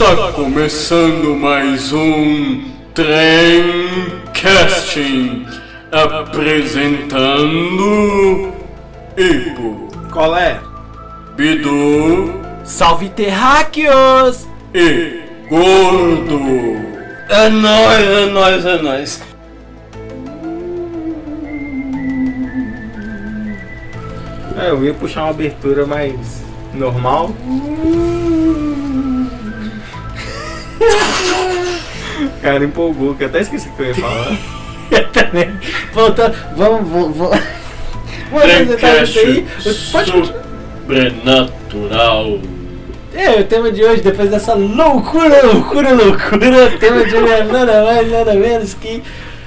Está 0.00 0.32
começando 0.32 1.34
mais 1.34 1.92
um 1.92 2.62
Trem 2.94 4.22
Casting 4.32 5.44
apresentando 5.90 7.02
Ipo, 9.16 9.88
Colé, 10.12 10.60
Bidu 11.36 12.32
Salve 12.62 13.08
terráqueos! 13.08 14.46
e 14.72 15.20
Gordo. 15.50 16.40
É 17.28 17.48
nóis, 17.48 18.08
é 18.08 18.26
nóis, 18.26 18.64
é 18.64 18.80
nóis. 18.80 19.20
é, 24.58 24.70
eu 24.70 24.84
ia 24.84 24.94
puxar 24.94 25.22
uma 25.24 25.30
abertura 25.30 25.86
mais 25.86 26.42
normal. 26.74 27.30
Cara 32.42 32.64
empolgou, 32.64 33.14
que 33.14 33.24
eu 33.24 33.28
até 33.28 33.40
esqueci 33.40 33.68
o 33.68 33.72
que 33.72 33.82
eu 33.82 33.86
ia 33.86 33.94
falar. 33.94 34.36
Eu 34.90 35.06
também. 35.10 35.50
Voltando, 35.92 36.34
vamos, 36.56 36.88
vamos, 36.88 37.16
vamos. 37.16 37.38
Isso 39.02 39.18
aí. 39.18 39.46
Pode 39.92 40.32
Sobrenatural. 40.88 42.40
É, 43.12 43.40
o 43.40 43.44
tema 43.44 43.70
de 43.70 43.84
hoje, 43.84 44.00
depois 44.00 44.30
dessa 44.30 44.54
loucura, 44.54 45.44
loucura, 45.44 45.92
loucura, 45.92 46.66
o 46.74 46.78
tema 46.78 47.04
de 47.04 47.14
hoje 47.14 47.32
é 47.32 47.44
nada 47.44 47.84
mais, 47.84 48.10
nada 48.10 48.34
menos 48.34 48.74
que 48.74 49.02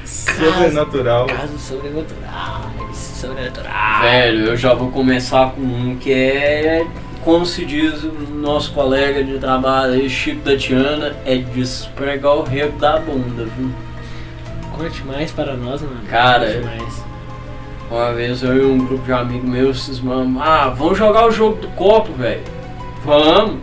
Sobrenatural. 0.05 1.25
casos 1.27 1.61
sobrenaturais, 1.61 2.97
sobrenaturais. 3.19 4.01
Velho, 4.01 4.45
eu 4.47 4.57
já 4.57 4.73
vou 4.73 4.91
começar 4.91 5.51
com 5.51 5.61
um 5.61 5.95
que 5.95 6.11
é, 6.11 6.85
como 7.23 7.45
se 7.45 7.65
diz 7.65 8.03
o 8.03 8.11
nosso 8.33 8.71
colega 8.73 9.23
de 9.23 9.37
trabalho 9.37 9.93
aí, 9.93 10.09
Chico 10.09 10.41
da 10.43 10.57
Tiana, 10.57 11.15
é 11.25 11.37
de 11.37 11.61
esfregar 11.61 12.35
o 12.35 12.43
rego 12.43 12.77
da 12.79 12.97
bunda, 12.99 13.45
viu? 13.57 13.69
Conte 14.77 15.03
mais 15.05 15.31
para 15.31 15.55
nós, 15.55 15.81
mano. 15.81 16.01
Cara, 16.09 16.45
Conte 16.45 16.65
mais. 16.65 17.03
Uma 17.89 18.13
vez 18.13 18.41
eu 18.41 18.55
e 18.57 18.65
um 18.65 18.85
grupo 18.85 19.03
de 19.03 19.11
amigos 19.11 19.49
meus 19.49 19.83
cismamos, 19.83 20.41
ah, 20.41 20.69
vamos 20.69 20.97
jogar 20.97 21.27
o 21.27 21.31
jogo 21.31 21.57
do 21.61 21.67
copo, 21.69 22.11
velho. 22.13 22.41
Vamos! 23.03 23.57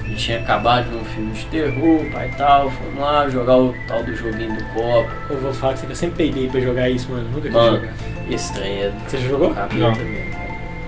A 0.00 0.06
gente 0.06 0.16
tinha 0.24 0.38
acabado 0.38 0.84
de 0.84 0.90
ver 0.90 0.96
um 0.96 1.04
filme 1.04 1.32
de 1.32 1.44
terror, 1.46 2.04
pai 2.12 2.30
e 2.32 2.36
tal, 2.36 2.70
fomos 2.70 2.98
lá 3.00 3.28
jogar 3.28 3.56
o 3.58 3.74
tal 3.86 4.02
do 4.02 4.14
joguinho 4.14 4.54
do 4.56 4.64
copo. 4.74 5.10
Eu 5.30 5.38
vou 5.40 5.52
falar 5.52 5.74
que 5.74 5.80
você 5.80 5.86
que 5.86 5.92
eu 5.92 5.96
sempre 5.96 6.26
peguei 6.26 6.48
pra 6.48 6.60
jogar 6.60 6.88
isso, 6.90 7.10
mano. 7.10 7.24
Nunca 7.30 7.42
quis 7.42 7.52
Mano, 7.52 7.76
jogar. 7.78 7.92
esse 8.30 8.52
trem 8.54 8.72
é 8.82 8.92
Você 9.06 9.18
já 9.18 9.28
jogou? 9.28 9.54
Não. 9.54 9.92
mesmo. 9.92 10.23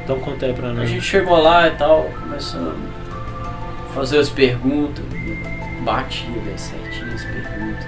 Então 0.07 0.21
conta 0.21 0.47
aí 0.47 0.53
pra 0.55 0.69
A 0.69 0.73
nós. 0.73 0.89
gente 0.89 1.03
chegou 1.05 1.37
lá 1.43 1.67
e 1.67 1.73
tal, 1.73 2.09
começando 2.23 2.77
a 3.91 3.93
fazer 3.93 4.19
as 4.21 4.29
perguntas, 4.29 5.05
batia, 5.81 6.29
velho, 6.31 6.57
certinho 6.57 7.13
as 7.13 7.25
perguntas. 7.25 7.87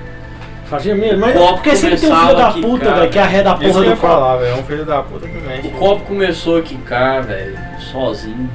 Fazia 0.66 0.96
mesmo, 0.96 1.20
mas 1.20 1.36
O 1.36 1.38
copo 1.38 1.54
porque 1.54 1.76
sempre 1.76 1.96
tem 2.00 2.12
um 2.12 2.16
filho 2.16 2.36
da 2.36 2.50
puta, 2.50 2.94
velho, 2.96 3.10
que 3.10 3.18
arreda 3.20 3.52
a 3.52 3.54
Isso 3.54 3.62
que 3.62 3.68
porra 3.68 3.78
eu 3.78 3.84
ia 3.84 3.94
do 3.94 4.00
copo. 4.00 4.12
falar, 4.12 4.36
velho. 4.38 4.50
É 4.50 4.58
um 4.58 4.64
filho 4.64 4.84
da 4.84 5.00
puta 5.02 5.28
que 5.28 5.38
mexe. 5.40 5.68
O 5.68 5.70
copo 5.70 6.04
começou 6.06 6.58
a 6.58 6.62
quicar, 6.62 7.22
velho, 7.22 7.56
sozinho. 7.92 8.50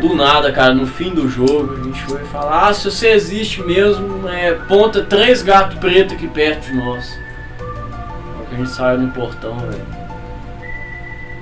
Do 0.00 0.14
nada, 0.14 0.52
cara, 0.52 0.72
no 0.72 0.86
fim 0.86 1.10
do 1.10 1.28
jogo, 1.28 1.76
a 1.80 1.84
gente 1.84 2.00
foi 2.04 2.20
falar, 2.26 2.68
ah, 2.68 2.72
se 2.72 2.88
você 2.88 3.08
existe 3.10 3.62
mesmo, 3.64 4.28
é, 4.28 4.52
ponta 4.52 5.02
três 5.02 5.42
gatos 5.42 5.76
pretos 5.78 6.14
aqui 6.14 6.28
perto 6.28 6.66
de 6.66 6.74
nós. 6.74 7.18
Só 7.58 8.44
que 8.48 8.54
a 8.54 8.58
gente 8.58 8.70
saiu 8.70 8.98
no 9.00 9.08
portão, 9.12 9.58
velho. 9.58 9.93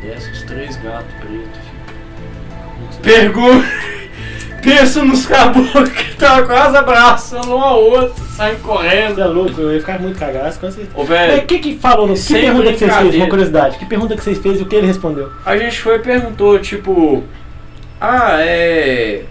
Desce 0.03 0.31
os 0.31 0.42
três 0.42 0.77
gatos 0.77 1.12
pretos, 1.20 1.61
filho. 1.61 3.03
Pergunta. 3.03 3.67
Pensa 4.62 5.05
nos 5.05 5.27
caboclos 5.27 5.89
que 5.89 6.14
tava 6.14 6.47
quase 6.47 6.77
abraçando 6.77 7.50
um 7.50 7.61
ao 7.61 7.83
outro, 7.83 8.25
saem 8.27 8.55
Você 8.55 8.62
correndo. 8.62 9.20
é 9.20 9.25
louco, 9.25 9.61
eu 9.61 9.73
ia 9.73 9.80
ficar 9.80 9.98
muito 9.98 10.17
cagado, 10.17 10.56
com 10.61 10.70
certeza. 10.70 10.91
Ô, 10.95 11.05
velho, 11.05 11.42
o 11.42 11.47
que 11.47 11.58
que 11.58 11.78
falou 11.78 12.06
no... 12.06 12.14
Que 12.14 12.33
pergunta 12.33 12.73
que 12.73 12.78
vocês 12.78 12.95
fez? 12.95 13.14
Uma 13.17 13.28
curiosidade. 13.28 13.79
Que 13.79 13.86
pergunta 13.86 14.17
que 14.17 14.23
vocês 14.23 14.39
fez 14.39 14.61
e 14.61 14.62
o 14.62 14.67
que 14.67 14.77
ele 14.77 14.86
respondeu? 14.86 15.33
A 15.45 15.57
gente 15.57 15.80
foi 15.80 15.96
e 15.96 15.98
perguntou, 15.98 16.61
tipo, 16.61 17.24
ah, 18.01 18.36
é. 18.41 19.24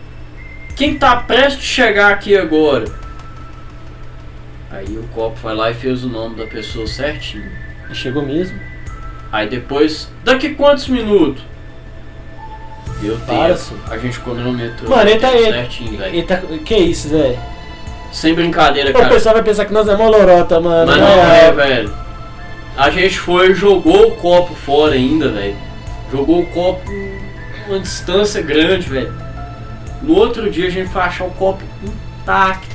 Quem 0.76 0.98
tá 0.98 1.16
prestes 1.16 1.60
a 1.60 1.66
chegar 1.66 2.12
aqui 2.12 2.38
agora? 2.38 2.86
Aí 4.70 4.98
o 4.98 5.04
copo 5.14 5.38
foi 5.38 5.54
lá 5.54 5.72
e 5.72 5.74
fez 5.74 6.04
o 6.04 6.10
nome 6.10 6.36
da 6.36 6.46
pessoa 6.46 6.86
certinho. 6.88 7.50
E 7.90 7.96
chegou 7.96 8.22
mesmo? 8.26 8.60
Aí 9.32 9.48
depois, 9.48 10.10
daqui 10.24 10.50
quantos 10.56 10.88
minutos? 10.88 11.44
Tempo. 13.02 13.58
senhor. 13.58 13.82
A 13.90 13.98
gente 13.98 14.20
cronometrou. 14.20 14.90
Mano, 14.90 15.10
ele 15.10 15.20
tá- 15.20 15.34
ele- 15.34 15.52
certinho, 15.52 15.98
velho. 15.98 16.14
Ele 16.16 16.24
tá... 16.24 16.38
Que 16.64 16.76
isso, 16.76 17.10
Zé? 17.10 17.36
Sem 18.12 18.34
brincadeira, 18.36 18.92
O 18.92 18.94
cara. 18.94 19.08
pessoal 19.10 19.34
vai 19.36 19.44
pensar 19.44 19.66
que 19.66 19.74
nós 19.74 19.88
é 19.88 19.96
molorota, 19.96 20.60
mano. 20.60 20.92
Mas 20.92 21.02
não 21.02 21.08
é, 21.08 21.52
velho. 21.52 21.94
A 22.78 22.90
gente 22.90 23.18
foi, 23.20 23.54
jogou 23.56 24.10
o 24.10 24.12
copo 24.18 24.54
fora 24.54 24.94
ainda, 24.94 25.30
velho. 25.30 25.56
Jogou 26.12 26.42
o 26.42 26.46
copo 26.48 26.92
uma 27.68 27.80
distância 27.80 28.42
grande, 28.42 28.88
velho. 28.90 29.14
No 30.04 30.14
outro 30.16 30.50
dia 30.52 30.68
a 30.68 30.70
gente 30.70 30.90
foi 30.90 31.02
achar 31.02 31.24
o 31.26 31.32
copo 31.32 31.64
intacto. 32.22 32.68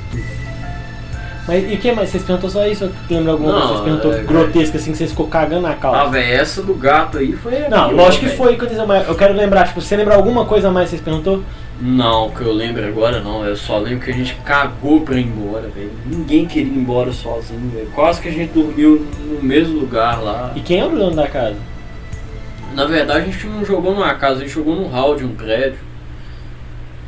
Mas 1.47 1.71
e 1.71 1.75
o 1.75 1.77
que 1.77 1.91
mais? 1.93 2.09
Vocês 2.09 2.23
perguntou 2.23 2.49
só 2.49 2.67
isso? 2.67 2.83
Ou 2.85 2.91
lembra 3.09 3.31
alguma 3.31 3.51
Não, 3.53 3.59
coisa 3.59 3.73
que 3.73 3.79
vocês 3.79 4.01
perguntou 4.01 4.13
é, 4.13 4.23
grotesca 4.23 4.77
assim 4.77 4.91
que 4.91 4.97
vocês 4.97 5.11
ficou 5.11 5.27
cagando 5.27 5.61
na 5.61 5.71
Ah, 5.71 5.75
calça? 5.75 6.11
velho, 6.11 6.33
essa 6.41 6.61
do 6.61 6.73
gato 6.73 7.17
aí 7.19 7.31
foi. 7.33 7.53
não, 7.69 7.89
pior, 7.89 7.93
lógico 7.93 8.19
que 8.25 8.25
velho. 8.25 8.37
foi, 8.37 8.55
coisa 8.57 8.85
mais. 8.85 9.07
Eu 9.07 9.15
quero 9.15 9.33
lembrar, 9.33 9.67
tipo, 9.67 9.79
você 9.81 9.95
lembra 9.95 10.15
alguma 10.15 10.45
coisa 10.45 10.67
a 10.67 10.71
mais 10.71 10.85
que 10.89 10.97
vocês 10.97 11.01
perguntou? 11.01 11.41
Não, 11.79 12.31
que 12.31 12.41
eu 12.41 12.51
lembro 12.51 12.85
agora 12.85 13.21
não. 13.21 13.45
Eu 13.45 13.55
só 13.55 13.77
lembro 13.77 13.99
que 14.03 14.11
a 14.11 14.13
gente 14.13 14.35
cagou 14.43 15.01
pra 15.01 15.15
ir 15.15 15.25
embora, 15.27 15.67
velho. 15.69 15.91
Ninguém 16.05 16.45
queria 16.47 16.71
ir 16.73 16.75
embora 16.77 17.13
sozinho, 17.13 17.69
velho. 17.73 17.87
Quase 17.93 18.19
que 18.19 18.27
a 18.27 18.31
gente 18.31 18.51
dormiu 18.51 19.05
no 19.25 19.41
mesmo 19.43 19.79
lugar 19.79 20.21
lá. 20.21 20.51
E 20.55 20.59
quem 20.59 20.79
é 20.79 20.85
o 20.85 20.89
dono 20.89 21.15
da 21.15 21.27
casa? 21.27 21.55
Na 22.73 22.85
verdade, 22.85 23.19
a 23.19 23.31
gente 23.31 23.47
não 23.47 23.63
jogou 23.63 23.93
numa 23.93 24.13
casa, 24.15 24.37
a 24.37 24.39
gente 24.39 24.51
jogou 24.53 24.75
no 24.75 24.87
hall 24.87 25.15
de 25.15 25.23
um 25.23 25.33
prédio. 25.35 25.79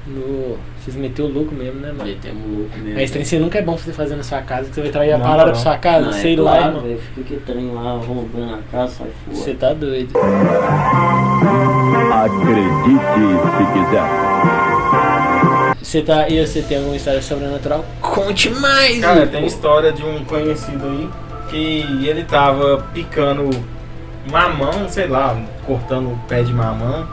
No... 0.08 0.58
Vocês 0.80 0.96
meteu 0.96 1.26
o 1.26 1.28
louco 1.28 1.54
mesmo, 1.54 1.80
né, 1.82 1.92
mano? 1.92 2.06
Metemos 2.06 2.42
louco 2.58 2.78
mesmo. 2.78 3.00
Mas 3.00 3.12
trem 3.12 3.26
você 3.26 3.38
nunca 3.38 3.60
é 3.60 3.62
bom 3.62 3.78
você 3.78 3.92
fazer 3.92 4.16
na 4.16 4.24
sua 4.24 4.42
casa, 4.42 4.70
que 4.70 4.76
você 4.76 4.82
vai 4.82 4.92
trair 4.92 5.12
a 5.12 5.20
parada 5.20 5.46
não. 5.46 5.52
pra 5.52 5.56
sua 5.56 5.78
casa, 5.78 6.06
Não, 6.06 6.14
sei 6.14 6.36
é 6.36 6.42
lá, 6.42 6.58
claro, 6.58 6.80
velho. 6.82 7.00
Fica 7.00 7.24
que 7.24 7.40
trem 7.42 7.72
lá 7.74 7.94
rondando 7.98 8.54
a 8.56 8.60
casa, 8.72 8.94
sai 8.94 9.08
fora. 9.26 9.38
Você 9.38 9.54
tá 9.54 9.74
doido. 9.74 10.14
Acredite 12.12 13.06
se 13.58 13.66
quiser. 13.74 14.04
Você 15.82 16.02
tá. 16.02 16.30
E 16.30 16.46
você 16.46 16.62
tem 16.62 16.78
alguma 16.78 16.96
história 16.96 17.22
sobrenatural? 17.22 17.86
Conte 18.02 18.50
mais! 18.50 19.00
Cara, 19.00 19.28
tem 19.28 19.46
história 19.46 19.92
de 19.92 20.04
um 20.04 20.24
conhecido 20.24 20.86
aí 20.86 21.10
que 21.50 22.08
ele 22.08 22.24
tava 22.24 22.86
picando 22.94 23.50
mamão, 24.30 24.88
sei 24.88 25.08
lá, 25.08 25.36
cortando 25.66 26.12
o 26.12 26.20
pé 26.28 26.44
de 26.44 26.54
mamão. 26.54 27.08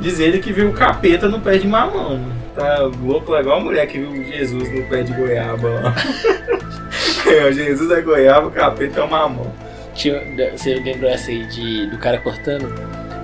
Diz 0.00 0.20
ele 0.20 0.38
que 0.38 0.52
viu 0.52 0.70
o 0.70 0.72
capeta 0.72 1.28
no 1.28 1.40
pé 1.40 1.58
de 1.58 1.66
mamão. 1.66 2.20
Tá 2.54 2.78
louco, 3.04 3.32
legal 3.32 3.58
a 3.58 3.60
mulher 3.60 3.86
que 3.86 3.98
viu 3.98 4.24
Jesus 4.24 4.72
no 4.72 4.82
pé 4.86 5.02
de 5.02 5.12
goiaba 5.12 5.68
lá. 5.68 5.94
Jesus 7.52 7.90
é 7.90 8.00
goiaba, 8.00 8.48
o 8.48 8.50
capeta 8.50 9.00
é 9.00 9.02
o 9.04 9.10
mamão. 9.10 9.52
Tinha- 9.94 10.20
você 10.56 10.74
lembrou 10.74 11.10
essa 11.10 11.30
aí 11.30 11.46
de, 11.46 11.86
do 11.86 11.98
cara 11.98 12.18
cortando 12.18 12.72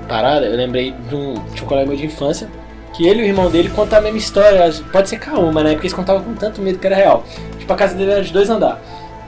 parada? 0.08 0.46
Eu 0.46 0.56
lembrei 0.56 0.92
de 1.08 1.14
um, 1.14 1.34
de 1.52 1.62
um 1.62 1.66
colega 1.66 1.88
meu 1.88 1.96
de 1.96 2.06
infância 2.06 2.48
que 2.94 3.06
ele 3.06 3.20
e 3.20 3.24
o 3.24 3.26
irmão 3.26 3.50
dele 3.50 3.68
contam 3.70 3.98
a 3.98 4.02
mesma 4.02 4.18
história. 4.18 4.70
Pode 4.92 5.08
ser 5.08 5.18
caô, 5.18 5.50
mas 5.52 5.64
na 5.64 5.70
época 5.70 5.82
eles 5.86 5.92
contavam 5.92 6.22
com 6.22 6.34
tanto 6.34 6.62
medo 6.62 6.78
que 6.78 6.86
era 6.86 6.96
real. 6.96 7.24
Tipo, 7.58 7.72
a 7.72 7.76
casa 7.76 7.94
dele 7.96 8.10
era 8.12 8.22
de 8.22 8.32
dois 8.32 8.48
andares. 8.48 8.78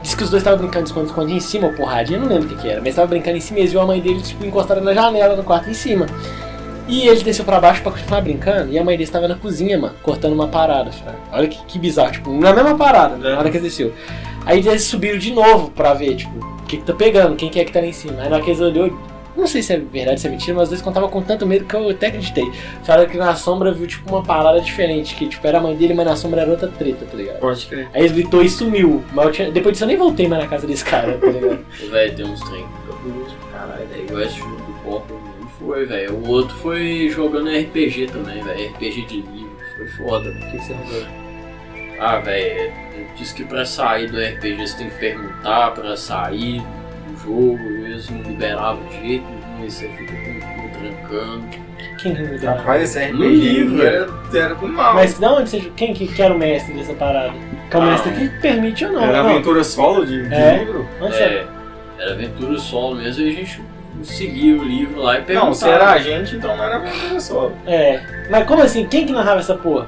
Diz 0.01 0.15
que 0.15 0.23
os 0.23 0.31
dois 0.31 0.41
estavam 0.43 0.61
brincando 0.61 0.85
de 0.85 0.91
esconde-esconde 0.91 1.33
em 1.35 1.41
cima, 1.41 1.67
ou 1.67 1.73
porradinha, 1.75 2.19
eu 2.19 2.23
não 2.23 2.29
lembro 2.29 2.47
o 2.47 2.49
que, 2.49 2.63
que 2.63 2.69
era, 2.69 2.79
mas 2.81 2.91
estavam 2.91 3.11
brincando 3.11 3.37
em 3.37 3.41
cima 3.41 3.59
e 3.59 3.67
viu 3.67 3.81
a 3.81 3.85
mãe 3.87 4.01
dele 4.01 4.23
tipo, 4.23 4.47
encostada 4.47 4.81
na 4.81 4.95
janela 4.95 5.35
do 5.35 5.43
quarto 5.43 5.69
em 5.69 5.75
cima. 5.75 6.07
E 6.89 7.07
ele 7.07 7.23
desceu 7.23 7.45
pra 7.45 7.61
baixo 7.61 7.83
pra 7.83 7.93
continuar 7.93 8.21
brincando, 8.23 8.73
e 8.73 8.79
a 8.79 8.83
mãe 8.85 8.97
dele 8.97 9.05
estava 9.05 9.29
na 9.29 9.35
cozinha, 9.35 9.79
mano, 9.79 9.95
cortando 10.03 10.33
uma 10.33 10.49
parada. 10.49 10.91
sabe? 10.91 11.17
Olha 11.33 11.47
que, 11.47 11.63
que 11.67 11.79
bizarro, 11.79 12.13
tipo, 12.13 12.33
na 12.33 12.53
mesma 12.53 12.75
parada, 12.77 13.17
na 13.17 13.39
hora 13.39 13.51
que 13.51 13.59
eles 13.59 13.63
desceu. 13.71 13.93
Aí 14.47 14.59
eles 14.67 14.85
subiram 14.85 15.19
de 15.19 15.33
novo 15.33 15.71
pra 15.71 15.93
ver, 15.93 16.17
tipo, 16.17 16.33
o 16.39 16.63
que, 16.63 16.79
que 16.79 16.83
tá 16.85 16.95
pegando, 16.95 17.37
quem 17.37 17.51
que 17.51 17.61
é 17.61 17.65
que 17.65 17.73
tá 17.73 17.81
lá 17.81 17.87
em 17.87 17.93
cima. 17.93 18.23
Aí 18.23 18.29
na 18.31 18.37
hora 18.37 18.45
que 18.45 18.51
eles 18.51 18.61
olhou, 18.63 18.91
não 19.37 19.47
sei 19.47 19.63
se 19.63 19.73
é 19.75 19.79
verdade, 19.79 20.21
se 20.21 20.27
é 20.27 20.31
mentira, 20.31 20.55
mas 20.55 20.65
os 20.65 20.69
dois 20.71 20.83
contavam 20.83 21.09
com 21.11 21.21
tanto 21.23 21.47
medo 21.47 21.65
que 21.67 21.75
eu 21.75 21.91
até 21.91 22.07
acreditei. 22.09 22.51
Falaram 22.83 23.09
que 23.09 23.17
na 23.19 23.37
sombra 23.37 23.71
viu, 23.71 23.87
tipo, 23.87 24.09
uma 24.11 24.23
parada 24.23 24.59
diferente, 24.61 25.15
que, 25.15 25.29
tipo, 25.29 25.47
era 25.47 25.59
a 25.59 25.61
mãe 25.61 25.77
dele, 25.77 25.93
mas 25.93 26.07
na 26.07 26.17
sombra 26.17 26.41
era 26.41 26.51
outra 26.51 26.69
treta, 26.69 27.05
tá 27.05 27.17
ligado? 27.17 27.39
Pode 27.39 27.67
crer. 27.67 27.89
Aí 27.93 28.05
ele 28.05 28.15
gritou 28.15 28.43
e 28.43 28.49
sumiu. 28.49 29.05
Mas 29.13 29.27
eu 29.27 29.33
tinha- 29.33 29.51
depois 29.51 29.73
disso 29.75 29.85
eu 29.85 29.89
nem 29.89 29.97
voltei 29.99 30.27
mais 30.27 30.43
na 30.43 30.49
casa 30.49 30.67
desse 30.67 30.85
cara, 30.85 31.19
tá 31.19 31.27
ligado? 31.27 31.59
Velho, 31.91 32.17
tem 32.17 32.25
uns 32.25 32.41
trem 32.41 32.65
caralho, 33.53 33.87
velho. 33.89 34.05
Igual 34.05 34.23
esse 34.23 34.39
jogo 34.39 34.57
foi, 35.69 35.85
velho. 35.85 36.15
O 36.15 36.29
outro 36.29 36.57
foi 36.57 37.11
jogando 37.11 37.51
RPG 37.51 38.07
também, 38.13 38.43
velho. 38.43 38.71
RPG 38.71 39.07
de 39.07 39.17
livro. 39.21 39.57
Foi 39.77 39.87
foda. 39.89 40.31
O 40.31 40.51
que, 40.51 40.59
você 40.59 40.73
arrumou? 40.73 41.03
Ah, 42.01 42.19
velho, 42.19 42.73
diz 43.17 43.33
que 43.33 43.45
pra 43.45 43.65
sair 43.65 44.09
do 44.11 44.19
RPG 44.19 44.67
você 44.67 44.79
tem 44.79 44.89
que 44.91 44.99
perguntar 44.99 45.73
pra 45.73 45.97
sair 45.97 46.63
do 47.09 47.17
jogo, 47.23 47.59
eles 47.85 48.09
não 48.09 48.23
liberavam 48.23 48.83
de 48.87 49.01
jeito 49.01 49.25
nenhum, 49.25 49.63
aí 49.63 49.71
você 49.71 49.89
fica 49.89 50.13
com 50.15 50.39
trancando. 50.79 51.45
Quem 52.01 52.15
que 52.15 52.23
não 52.23 52.33
narrava? 52.39 52.59
Rapaz, 52.61 52.97
esse 52.97 53.13
No 53.13 53.25
RPG 53.25 53.35
livro, 53.37 53.83
era, 53.83 54.09
era 54.33 54.55
do 54.55 54.69
mal. 54.69 54.95
Mas 54.95 55.15
você. 55.15 55.61
Quem 55.77 55.93
que, 55.93 56.07
que 56.07 56.23
era 56.23 56.33
o 56.35 56.39
mestre 56.39 56.73
dessa 56.75 56.95
parada? 56.95 57.33
Que 57.71 57.77
é 57.77 57.81
o 57.81 57.83
Ah, 57.83 57.87
mestre 57.87 58.13
que 58.13 58.29
permite 58.41 58.85
ou 58.85 58.93
não? 58.93 59.03
era 59.03 59.23
não. 59.23 59.31
aventura 59.31 59.65
solo 59.65 60.07
de, 60.07 60.29
de 60.29 60.35
É. 60.35 60.59
livro? 60.59 60.89
Onde 61.01 61.17
É, 61.17 61.47
era 61.99 62.13
aventura 62.13 62.59
solo 62.59 62.95
mesmo 62.97 63.25
e 63.25 63.31
a 63.31 63.33
gente 63.33 63.61
seguia 64.05 64.57
o 64.59 64.65
livro 64.65 65.01
lá 65.03 65.19
e 65.19 65.23
perguntava. 65.23 65.47
Não, 65.47 65.55
se 65.55 65.69
era 65.69 65.91
a 65.93 65.99
gente, 65.99 66.37
então 66.37 66.57
não 66.57 66.65
era 66.65 66.77
aventura 66.77 67.21
solo. 67.21 67.53
É. 67.67 68.01
Mas 68.31 68.47
como 68.47 68.63
assim? 68.63 68.87
Quem 68.87 69.07
que 69.07 69.13
narrava 69.13 69.41
essa 69.41 69.55
porra? 69.55 69.87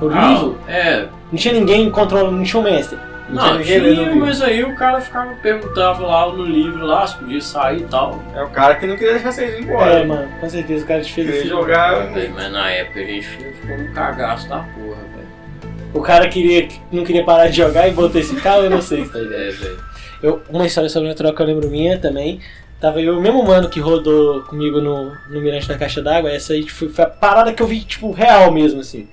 O 0.00 0.08
Ah, 0.10 0.28
livro? 0.28 0.58
É, 0.68 1.06
Não 1.30 1.38
tinha 1.38 1.54
ninguém 1.54 1.88
controlando, 1.90 2.32
não 2.36 2.42
tinha 2.44 2.60
o 2.60 2.64
mestre. 2.64 2.98
Não, 3.28 3.54
não, 3.54 3.62
tinha 3.62 3.80
tinha, 3.80 4.14
mas 4.16 4.42
aí 4.42 4.62
o 4.62 4.74
cara 4.74 5.00
ficava, 5.00 5.32
perguntava 5.36 6.04
lá 6.04 6.28
no 6.30 6.44
livro 6.44 6.84
lá 6.84 7.06
se 7.06 7.16
podia 7.16 7.40
sair 7.40 7.80
e 7.80 7.84
tal. 7.84 8.22
É 8.34 8.42
o 8.42 8.48
cara 8.50 8.74
que 8.74 8.86
não 8.86 8.96
queria 8.96 9.12
deixar 9.14 9.32
vocês 9.32 9.54
ir 9.54 9.58
É, 9.58 9.60
embora. 9.62 10.04
mano, 10.04 10.28
com 10.40 10.48
certeza 10.50 10.84
o 10.84 10.88
cara 10.88 11.00
te 11.00 11.12
fez 11.12 11.26
queria 11.26 11.40
assim. 11.40 11.48
jogar. 11.48 12.12
Véi, 12.12 12.28
Mas 12.34 12.52
na 12.52 12.70
época 12.70 13.00
a 13.00 13.04
gente 13.04 13.26
ficou 13.26 13.78
no 13.78 13.92
cagaço 13.92 14.48
da 14.48 14.58
porra, 14.58 14.96
velho. 15.14 15.72
O 15.94 16.02
cara 16.02 16.28
queria, 16.28 16.68
não 16.90 17.04
queria 17.04 17.24
parar 17.24 17.46
de 17.46 17.56
jogar 17.56 17.88
e 17.88 17.92
botou 17.92 18.20
esse 18.20 18.34
carro, 18.36 18.64
eu 18.64 18.70
não 18.70 18.82
sei 18.82 19.04
se 19.06 19.12
tá 19.12 19.18
ligado. 19.20 19.40
É, 19.40 19.50
velho. 19.50 19.78
Eu, 20.22 20.42
uma 20.50 20.66
história 20.66 20.90
sobrenatural 20.90 21.32
que 21.32 21.40
eu 21.42 21.46
lembro 21.46 21.70
minha 21.70 21.98
também. 21.98 22.40
Tava 22.82 23.00
eu, 23.00 23.16
o 23.16 23.20
mesmo 23.22 23.42
mano 23.44 23.68
que 23.70 23.78
rodou 23.78 24.42
comigo 24.42 24.80
no, 24.80 25.12
no 25.30 25.40
Mirante 25.40 25.68
da 25.68 25.78
Caixa 25.78 26.02
d'Água. 26.02 26.28
Essa 26.32 26.52
aí 26.52 26.68
foi, 26.68 26.88
foi 26.88 27.04
a 27.04 27.08
parada 27.08 27.52
que 27.52 27.62
eu 27.62 27.66
vi, 27.66 27.80
tipo, 27.84 28.10
real 28.10 28.50
mesmo, 28.52 28.80
assim. 28.80 29.06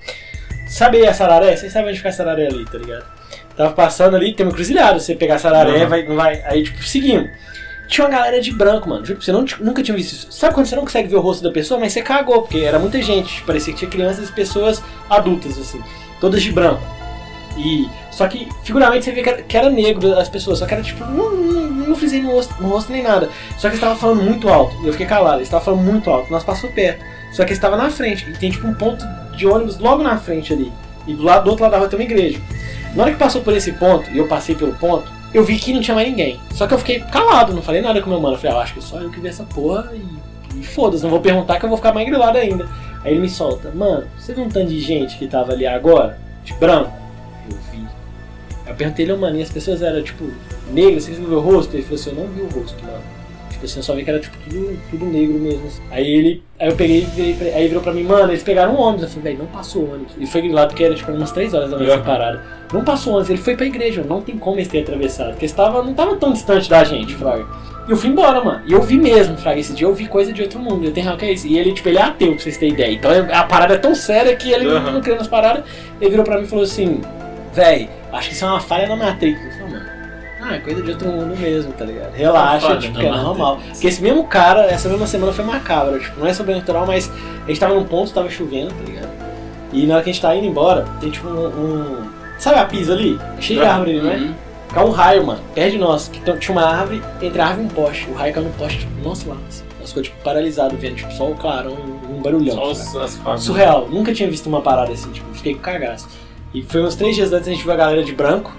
Sabe 0.68 1.06
a 1.06 1.14
Sararé? 1.14 1.56
Vocês 1.56 1.72
sabem 1.72 1.88
onde 1.90 1.98
fica 1.98 2.08
a 2.08 2.12
Sararé 2.12 2.48
ali, 2.48 2.64
tá 2.64 2.76
ligado? 2.78 3.04
Tava 3.56 3.72
passando 3.72 4.16
ali, 4.16 4.32
tem 4.34 4.44
uma 4.44 4.52
cruzilhada. 4.52 4.98
Você 4.98 5.14
pegar 5.14 5.36
a 5.36 5.38
Sararé, 5.38 5.84
Uhum. 5.84 5.88
vai, 5.88 6.02
não 6.04 6.16
vai. 6.16 6.42
Aí, 6.46 6.64
tipo, 6.64 6.82
seguimos. 6.82 7.30
Tinha 7.86 8.04
uma 8.06 8.10
galera 8.16 8.40
de 8.40 8.52
branco, 8.52 8.88
mano. 8.88 9.04
Juro 9.04 9.18
pra 9.18 9.24
você, 9.24 9.32
não, 9.32 9.44
nunca 9.60 9.82
tinha 9.84 9.96
visto 9.96 10.12
isso. 10.14 10.32
Sabe 10.32 10.52
quando 10.52 10.66
você 10.66 10.74
não 10.74 10.82
consegue 10.82 11.08
ver 11.08 11.16
o 11.16 11.20
rosto 11.20 11.42
da 11.44 11.52
pessoa, 11.52 11.78
mas 11.78 11.92
você 11.92 12.02
cagou, 12.02 12.42
porque 12.42 12.58
era 12.58 12.78
muita 12.78 13.00
gente. 13.00 13.40
Parecia 13.42 13.72
que 13.72 13.78
tinha 13.80 13.90
crianças 13.90 14.28
e 14.28 14.32
pessoas 14.32 14.82
adultas, 15.08 15.56
assim. 15.58 15.80
Todas 16.20 16.42
de 16.42 16.50
branco. 16.50 16.82
E. 17.60 17.88
Só 18.10 18.26
que 18.26 18.48
figuramente 18.64 19.04
você 19.04 19.12
vê 19.12 19.22
que 19.22 19.28
era, 19.28 19.42
que 19.42 19.56
era 19.56 19.70
negro 19.70 20.18
as 20.18 20.28
pessoas, 20.28 20.58
só 20.58 20.66
que 20.66 20.74
era 20.74 20.82
tipo, 20.82 21.04
não, 21.04 21.30
não, 21.30 21.62
não 21.88 21.96
frisei 21.96 22.22
no 22.22 22.32
rosto, 22.32 22.54
no 22.60 22.68
rosto 22.68 22.90
nem 22.90 23.02
nada. 23.02 23.28
Só 23.52 23.62
que 23.62 23.66
eles 23.68 23.74
estavam 23.74 23.96
falando 23.96 24.22
muito 24.22 24.48
alto. 24.48 24.74
Eu 24.84 24.92
fiquei 24.92 25.06
calado, 25.06 25.36
eles 25.36 25.48
estavam 25.48 25.64
falando 25.64 25.82
muito 25.82 26.10
alto. 26.10 26.30
Nós 26.30 26.42
passou 26.42 26.70
perto. 26.70 27.04
Só 27.32 27.44
que 27.44 27.50
eles 27.50 27.58
estavam 27.58 27.78
na 27.78 27.90
frente. 27.90 28.28
E 28.28 28.32
tem 28.36 28.50
tipo 28.50 28.66
um 28.66 28.74
ponto 28.74 29.04
de 29.36 29.46
ônibus 29.46 29.78
logo 29.78 30.02
na 30.02 30.16
frente 30.18 30.52
ali. 30.52 30.72
E 31.06 31.14
do 31.14 31.22
lado 31.22 31.44
do 31.44 31.50
outro 31.50 31.62
lado 31.62 31.72
da 31.72 31.78
rua 31.78 31.88
tem 31.88 31.98
uma 31.98 32.04
igreja. 32.04 32.40
Na 32.94 33.04
hora 33.04 33.12
que 33.12 33.18
passou 33.18 33.42
por 33.42 33.54
esse 33.54 33.72
ponto, 33.72 34.10
e 34.10 34.18
eu 34.18 34.26
passei 34.26 34.54
pelo 34.54 34.72
ponto, 34.74 35.10
eu 35.32 35.44
vi 35.44 35.56
que 35.58 35.72
não 35.72 35.80
tinha 35.80 35.94
mais 35.94 36.08
ninguém. 36.08 36.40
Só 36.52 36.66
que 36.66 36.74
eu 36.74 36.78
fiquei 36.78 37.00
calado, 37.00 37.52
não 37.52 37.62
falei 37.62 37.80
nada 37.80 38.00
com 38.02 38.10
meu 38.10 38.20
mano. 38.20 38.34
Eu 38.34 38.38
falei, 38.38 38.56
ah, 38.56 38.60
acho 38.60 38.74
que 38.74 38.82
só 38.82 39.00
eu 39.00 39.10
que 39.10 39.20
vi 39.20 39.28
essa 39.28 39.44
porra 39.44 39.92
e, 39.94 40.58
e 40.58 40.64
foda-se, 40.64 41.02
não 41.02 41.10
vou 41.10 41.20
perguntar 41.20 41.58
que 41.58 41.64
eu 41.64 41.68
vou 41.68 41.78
ficar 41.78 41.92
mais 41.92 42.06
grilado 42.06 42.36
ainda. 42.36 42.68
Aí 43.04 43.12
ele 43.12 43.20
me 43.20 43.28
solta, 43.30 43.70
mano, 43.70 44.06
você 44.18 44.34
viu 44.34 44.44
um 44.44 44.48
tanto 44.48 44.68
de 44.68 44.80
gente 44.80 45.16
que 45.16 45.26
tava 45.26 45.52
ali 45.52 45.66
agora? 45.66 46.18
De 46.44 46.52
branco? 46.54 46.99
Eu 48.70 48.76
perguntei 48.76 49.04
ele, 49.04 49.14
mano, 49.16 49.36
e 49.38 49.42
as 49.42 49.50
pessoas 49.50 49.82
eram, 49.82 50.02
tipo, 50.02 50.24
negras, 50.72 51.04
vocês 51.04 51.18
viram 51.18 51.34
o 51.34 51.40
rosto? 51.40 51.74
Ele 51.74 51.82
falou 51.82 51.98
assim, 52.00 52.10
eu 52.10 52.16
não 52.16 52.26
vi 52.28 52.40
o 52.40 52.44
rosto, 52.60 52.82
mano. 52.84 52.98
Tipo 53.50 53.64
assim, 53.66 53.76
eu 53.78 53.82
só 53.82 53.94
vi 53.94 54.04
que 54.04 54.10
era, 54.10 54.18
tipo, 54.20 54.36
tudo, 54.48 54.78
tudo 54.90 55.04
negro 55.06 55.38
mesmo. 55.38 55.66
assim. 55.66 55.82
Aí 55.90 56.06
ele, 56.10 56.42
aí 56.58 56.68
eu 56.70 56.76
peguei 56.76 56.98
e 56.98 57.04
virei 57.04 57.34
pra- 57.34 57.46
aí 57.48 57.66
virou 57.68 57.82
pra 57.82 57.92
mim, 57.92 58.04
mano, 58.04 58.30
eles 58.32 58.42
pegaram 58.42 58.74
um 58.74 58.78
ônibus. 58.80 59.02
Eu 59.02 59.08
falei, 59.10 59.24
velho, 59.34 59.38
não 59.44 59.46
passou 59.52 59.84
ônibus. 59.92 60.12
E 60.18 60.26
foi 60.26 60.40
grilado 60.40 60.68
porque 60.68 60.84
era, 60.84 60.94
tipo, 60.94 61.12
umas 61.12 61.30
3 61.32 61.52
horas 61.52 61.70
da 61.70 61.76
manhã 61.76 61.90
Uhum. 61.90 61.96
separada. 61.98 62.42
Não 62.72 62.84
passou 62.84 63.12
ônibus, 63.14 63.28
ele 63.30 63.38
foi 63.40 63.56
pra 63.56 63.66
igreja, 63.66 64.02
não 64.08 64.22
tem 64.22 64.38
como 64.38 64.56
eles 64.56 64.68
terem 64.68 64.84
atravessado. 64.84 65.30
Porque 65.32 65.44
eles 65.44 65.52
tava, 65.54 65.82
não 65.82 65.92
tava 65.92 66.16
tão 66.16 66.32
distante 66.32 66.70
da 66.70 66.82
gente, 66.84 67.14
Fraga. 67.14 67.44
E 67.86 67.90
eu 67.90 67.96
fui 67.96 68.08
embora, 68.08 68.42
mano. 68.42 68.62
E 68.66 68.72
eu 68.72 68.80
vi 68.80 68.96
mesmo, 68.96 69.36
Fraga. 69.36 69.58
Esse 69.60 69.74
dia 69.74 69.86
eu 69.86 69.94
vi 69.94 70.06
coisa 70.06 70.32
de 70.32 70.40
outro 70.42 70.58
mundo. 70.60 70.84
Eu 70.84 70.92
tenho 70.92 71.14
que 71.18 71.24
é 71.26 71.32
isso. 71.32 71.46
E 71.46 71.58
ele, 71.58 71.72
tipo, 71.72 71.88
ele 71.88 71.98
é 71.98 72.02
ateu, 72.02 72.32
pra 72.34 72.38
vocês 72.42 72.56
terem 72.56 72.72
ideia. 72.72 72.92
Então 72.94 73.10
a 73.32 73.42
parada 73.44 73.74
é 73.74 73.78
tão 73.78 73.94
séria 73.94 74.34
que 74.36 74.50
ele 74.52 74.68
Uhum. 74.68 74.92
não 74.92 75.00
crê 75.02 75.16
nas 75.16 75.26
paradas. 75.28 75.64
Ele 76.00 76.10
virou 76.10 76.24
pra 76.24 76.38
mim 76.38 76.44
e 76.44 76.46
falou 76.46 76.64
assim: 76.64 77.00
Véi, 77.52 77.90
acho 78.12 78.28
que 78.28 78.34
isso 78.34 78.44
é 78.44 78.48
uma 78.48 78.60
falha 78.60 78.86
na 78.88 78.96
Matrix. 78.96 79.40
Eu 79.44 79.50
falei, 79.52 79.72
mano. 79.74 79.90
Ah, 80.42 80.54
é 80.54 80.58
coisa 80.58 80.82
de 80.82 80.90
outro 80.90 81.08
mundo 81.08 81.36
mesmo, 81.38 81.72
tá 81.72 81.84
ligado? 81.84 82.12
Relaxa, 82.14 82.66
falha 82.68 82.80
tipo, 82.80 82.98
é 82.98 83.02
Matrix. 83.04 83.22
normal. 83.24 83.60
Porque 83.72 83.86
esse 83.86 84.02
mesmo 84.02 84.24
cara, 84.24 84.62
essa 84.66 84.88
mesma 84.88 85.06
semana 85.06 85.32
foi 85.32 85.44
macabra. 85.44 85.98
Tipo, 85.98 86.18
não 86.20 86.26
é 86.26 86.32
sobrenatural, 86.32 86.86
mas 86.86 87.10
a 87.44 87.48
gente 87.48 87.60
tava 87.60 87.74
num 87.74 87.84
ponto, 87.84 88.12
tava 88.12 88.30
chovendo, 88.30 88.72
tá 88.72 88.84
ligado? 88.84 89.10
E 89.72 89.86
na 89.86 89.94
hora 89.94 90.02
que 90.04 90.10
a 90.10 90.12
gente 90.12 90.22
tá 90.22 90.34
indo 90.34 90.46
embora, 90.46 90.84
tem 91.00 91.10
tipo 91.10 91.28
um. 91.28 91.46
um- 91.46 92.10
Sabe 92.38 92.58
a 92.58 92.64
pisa 92.64 92.94
ali? 92.94 93.20
Cheio 93.38 93.60
de 93.60 93.66
árvore 93.66 93.90
ali, 93.90 94.00
não 94.00 94.10
é? 94.10 94.16
Uhum. 94.16 94.34
Caiu 94.72 94.86
um 94.86 94.90
raio, 94.90 95.26
mano, 95.26 95.40
perto 95.54 95.72
de 95.72 95.78
nós, 95.78 96.08
que 96.08 96.20
tinha 96.38 96.56
uma 96.56 96.64
árvore, 96.64 97.02
entre 97.20 97.38
a 97.40 97.46
árvore 97.48 97.64
e 97.64 97.66
um 97.66 97.68
poste. 97.68 98.08
O 98.08 98.14
raio 98.14 98.32
caiu 98.32 98.46
no 98.46 98.52
poste, 98.54 98.78
tipo, 98.78 99.02
nossa 99.02 99.28
lá. 99.28 99.36
Assim. 99.46 99.64
Nós 99.78 99.88
ficou 99.88 100.02
tipo 100.02 100.16
paralisado 100.24 100.74
vendo, 100.76 100.94
tipo, 100.96 101.12
só 101.12 101.28
o 101.30 101.34
clarão 101.34 101.76
e 102.08 102.12
um 102.12 102.22
barulhão. 102.22 102.54
Só 102.56 102.70
os, 102.70 102.96
as. 103.26 103.42
Surreal, 103.42 103.88
nunca 103.90 104.14
tinha 104.14 104.30
visto 104.30 104.46
uma 104.46 104.62
parada 104.62 104.90
assim, 104.92 105.10
tipo, 105.12 105.26
fiquei 105.34 105.54
com 105.54 105.60
cagaço. 105.60 106.08
E 106.52 106.62
foi 106.62 106.82
uns 106.82 106.94
três 106.94 107.14
dias 107.14 107.32
antes 107.32 107.48
a 107.48 107.50
gente 107.52 107.62
viu 107.62 107.72
a 107.72 107.76
galera 107.76 108.02
de 108.02 108.12
branco. 108.12 108.52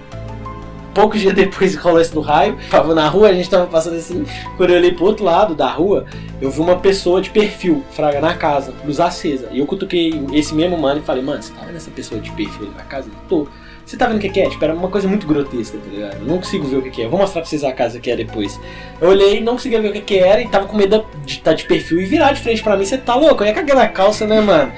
Poucos 0.94 1.20
dias 1.20 1.32
depois 1.34 1.74
rolou 1.76 2.00
esse 2.00 2.12
do 2.12 2.20
raio, 2.20 2.56
tava 2.70 2.94
na 2.94 3.08
rua, 3.08 3.28
a 3.28 3.32
gente 3.32 3.48
tava 3.48 3.66
passando 3.66 3.96
assim, 3.96 4.24
quando 4.56 4.70
eu 4.70 4.76
olhei 4.76 4.92
pro 4.92 5.06
outro 5.06 5.24
lado 5.24 5.54
da 5.54 5.70
rua, 5.70 6.04
eu 6.40 6.50
vi 6.50 6.60
uma 6.60 6.76
pessoa 6.76 7.20
de 7.20 7.30
perfil, 7.30 7.82
fraga, 7.92 8.20
na 8.20 8.34
casa, 8.34 8.74
luz 8.84 9.00
acesa. 9.00 9.48
E 9.52 9.58
eu 9.58 9.66
cutuquei 9.66 10.22
esse 10.32 10.54
mesmo 10.54 10.76
mano 10.76 11.00
e 11.00 11.02
falei, 11.02 11.22
mano, 11.22 11.42
você 11.42 11.52
tá 11.52 11.64
vendo 11.64 11.76
essa 11.76 11.90
pessoa 11.90 12.20
de 12.20 12.30
perfil 12.32 12.70
na 12.76 12.82
casa? 12.82 13.08
Ele, 13.08 13.16
tô. 13.28 13.46
Você 13.84 13.96
tá 13.96 14.06
vendo 14.06 14.18
o 14.18 14.20
que 14.20 14.40
é? 14.40 14.48
Tipo, 14.48 14.64
era 14.64 14.74
uma 14.74 14.88
coisa 14.88 15.08
muito 15.08 15.26
grotesca, 15.26 15.76
tá 15.76 15.90
ligado? 15.90 16.20
Eu 16.20 16.26
não 16.26 16.38
consigo 16.38 16.64
ver 16.66 16.76
o 16.76 16.82
que 16.82 17.02
é. 17.02 17.06
Eu 17.06 17.10
vou 17.10 17.18
mostrar 17.18 17.40
pra 17.40 17.50
vocês 17.50 17.64
a 17.64 17.72
casa 17.72 17.98
que 17.98 18.10
é 18.10 18.16
depois. 18.16 18.58
Eu 19.00 19.08
olhei, 19.08 19.40
não 19.40 19.54
conseguia 19.54 19.82
ver 19.82 19.88
o 19.88 19.92
que 19.92 20.18
era 20.18 20.40
e 20.40 20.48
tava 20.48 20.66
com 20.66 20.76
medo 20.76 21.04
de 21.24 21.34
estar 21.34 21.52
de 21.52 21.64
perfil 21.64 22.00
e 22.00 22.04
virar 22.04 22.32
de 22.32 22.40
frente 22.40 22.62
pra 22.62 22.76
mim. 22.76 22.84
Você 22.84 22.96
tá 22.96 23.16
louco? 23.16 23.42
Eu 23.42 23.48
ia 23.48 23.52
cagar 23.52 23.76
na 23.76 23.88
calça, 23.88 24.24
né, 24.24 24.40
mano? 24.40 24.72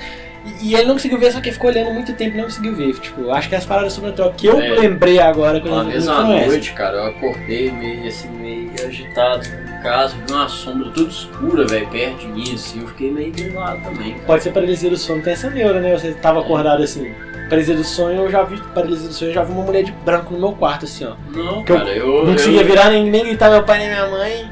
E, 0.61 0.70
e 0.70 0.75
ele 0.75 0.85
não 0.87 0.94
conseguiu 0.94 1.19
ver, 1.19 1.32
só 1.32 1.41
que 1.41 1.50
ficou 1.50 1.70
olhando 1.70 1.91
muito 1.93 2.12
tempo 2.14 2.35
e 2.35 2.37
não 2.37 2.44
conseguiu 2.44 2.75
ver. 2.75 2.93
Tipo, 2.94 3.31
acho 3.31 3.49
que 3.49 3.55
as 3.55 3.64
paradas 3.64 3.93
sobrenatural 3.93 4.32
que 4.37 4.46
eu 4.46 4.61
É. 4.61 4.69
lembrei 4.81 5.19
agora 5.19 5.61
quando 5.61 5.73
Uma 5.85 5.93
eu 5.93 5.99
essas. 5.99 6.46
noite, 6.46 6.73
cara, 6.73 6.96
eu 6.99 7.06
acordei 7.06 7.70
meio 7.70 8.06
assim, 8.06 8.29
meio 8.29 8.70
agitado 8.87 9.46
em 9.46 9.82
casa, 9.82 10.14
vi 10.26 10.32
uma 10.32 10.49
sombra 10.49 10.91
toda 10.91 11.08
escura, 11.08 11.67
velho, 11.67 11.87
perto 11.88 12.19
de 12.19 12.26
mim, 12.29 12.55
assim, 12.55 12.81
eu 12.81 12.88
fiquei 12.88 13.11
meio 13.11 13.32
grilado 13.32 13.81
também, 13.82 14.12
cara. 14.12 14.25
Pode 14.26 14.43
ser 14.43 14.50
paralisia 14.52 14.91
do 14.91 14.96
sono, 14.96 15.23
tem 15.23 15.32
essa 15.32 15.49
neura, 15.50 15.81
né? 15.81 15.93
Você 15.96 16.12
tava 16.12 16.41
acordado 16.41 16.82
assim. 16.82 17.12
Paralisia 17.44 17.75
do 17.76 17.85
sonho, 17.85 18.23
eu 18.23 18.31
já 18.31 18.43
vi 18.43 18.58
paralisia 18.75 19.08
do 19.08 19.14
sonho, 19.14 19.31
eu 19.31 19.35
já 19.35 19.43
vi 19.43 19.52
uma 19.52 19.62
mulher 19.64 19.82
de 19.85 19.93
branco 19.93 20.32
no 20.32 20.41
meu 20.41 20.52
quarto, 20.52 20.85
assim, 20.87 21.05
ó. 21.05 21.14
Não, 21.31 21.62
Que 21.62 21.73
eu 21.73 21.76
cara, 21.79 21.91
eu. 21.91 22.25
Não 22.25 22.32
conseguia 22.32 22.62
eu, 22.62 22.67
virar 22.67 22.91
nem, 22.91 23.11
nem 23.11 23.23
gritar 23.25 23.50
meu 23.50 23.62
pai 23.62 23.79
nem 23.79 23.88
minha 23.88 24.06
mãe. 24.08 24.50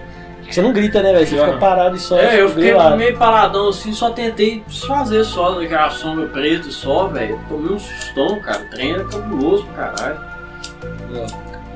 Você 0.53 0.63
não 0.63 0.73
grita, 0.73 1.03
né, 1.03 1.13
velho? 1.13 1.27
Você 1.27 1.37
Não. 1.37 1.47
fica 1.47 1.57
parado 1.59 1.97
e 1.97 1.99
só. 1.99 2.19
É, 2.19 2.41
eu 2.41 2.49
fiquei 2.49 2.65
grilado. 2.65 2.97
meio 2.97 3.17
paradão 3.17 3.69
assim, 3.69 3.93
só 3.93 4.11
tentei 4.11 4.63
desfazer 4.67 5.25
só 5.25 5.53
daquela 5.59 5.89
sombra 5.91 6.27
preta 6.27 6.71
só, 6.71 7.07
velho. 7.09 7.41
Tomei 7.49 7.73
um 7.73 7.79
sustão, 7.79 8.39
cara. 8.41 8.61
O 8.63 8.71
trem 8.71 8.93
era 8.93 9.05
cabuloso 9.05 9.65
pra 9.67 9.89
caralho. 9.89 10.21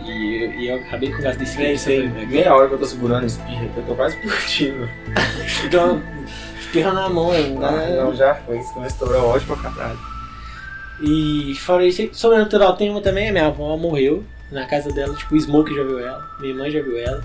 E, 0.04 0.62
e 0.62 0.68
eu 0.68 0.76
acabei 0.76 1.10
com 1.10 1.18
o 1.18 1.22
gás 1.22 1.36
desse 1.36 1.56
tem 1.84 2.08
meia 2.08 2.54
hora 2.54 2.68
que 2.68 2.74
eu 2.74 2.78
tô 2.78 2.84
segurando 2.86 3.26
esse 3.26 3.38
espirro, 3.38 3.70
eu 3.76 3.82
tô 3.82 3.94
quase 3.94 4.16
explodindo. 4.16 4.88
Então, 5.64 6.02
espirra 6.60 6.92
na 6.92 7.08
mão 7.08 7.32
ainda. 7.32 7.70
né? 7.70 7.96
Ah, 7.98 8.04
não, 8.04 8.14
já 8.14 8.34
foi, 8.34 8.60
senão 8.62 8.86
estourou 8.86 9.26
ótimo 9.30 9.56
pra 9.56 9.70
caralho. 9.70 9.98
E 11.00 11.54
fora 11.56 11.84
isso, 11.84 12.08
sobrenatural 12.12 12.76
tem 12.76 12.90
uma 12.90 13.00
também, 13.00 13.28
a 13.28 13.32
minha 13.32 13.46
avó 13.46 13.76
morreu 13.76 14.22
na 14.50 14.64
casa 14.66 14.90
dela, 14.92 15.14
tipo, 15.14 15.34
o 15.34 15.40
Smoke 15.40 15.74
já 15.74 15.82
viu 15.82 15.98
ela, 15.98 16.24
minha 16.38 16.52
irmã 16.52 16.70
já 16.70 16.80
viu 16.80 16.98
ela. 16.98 17.22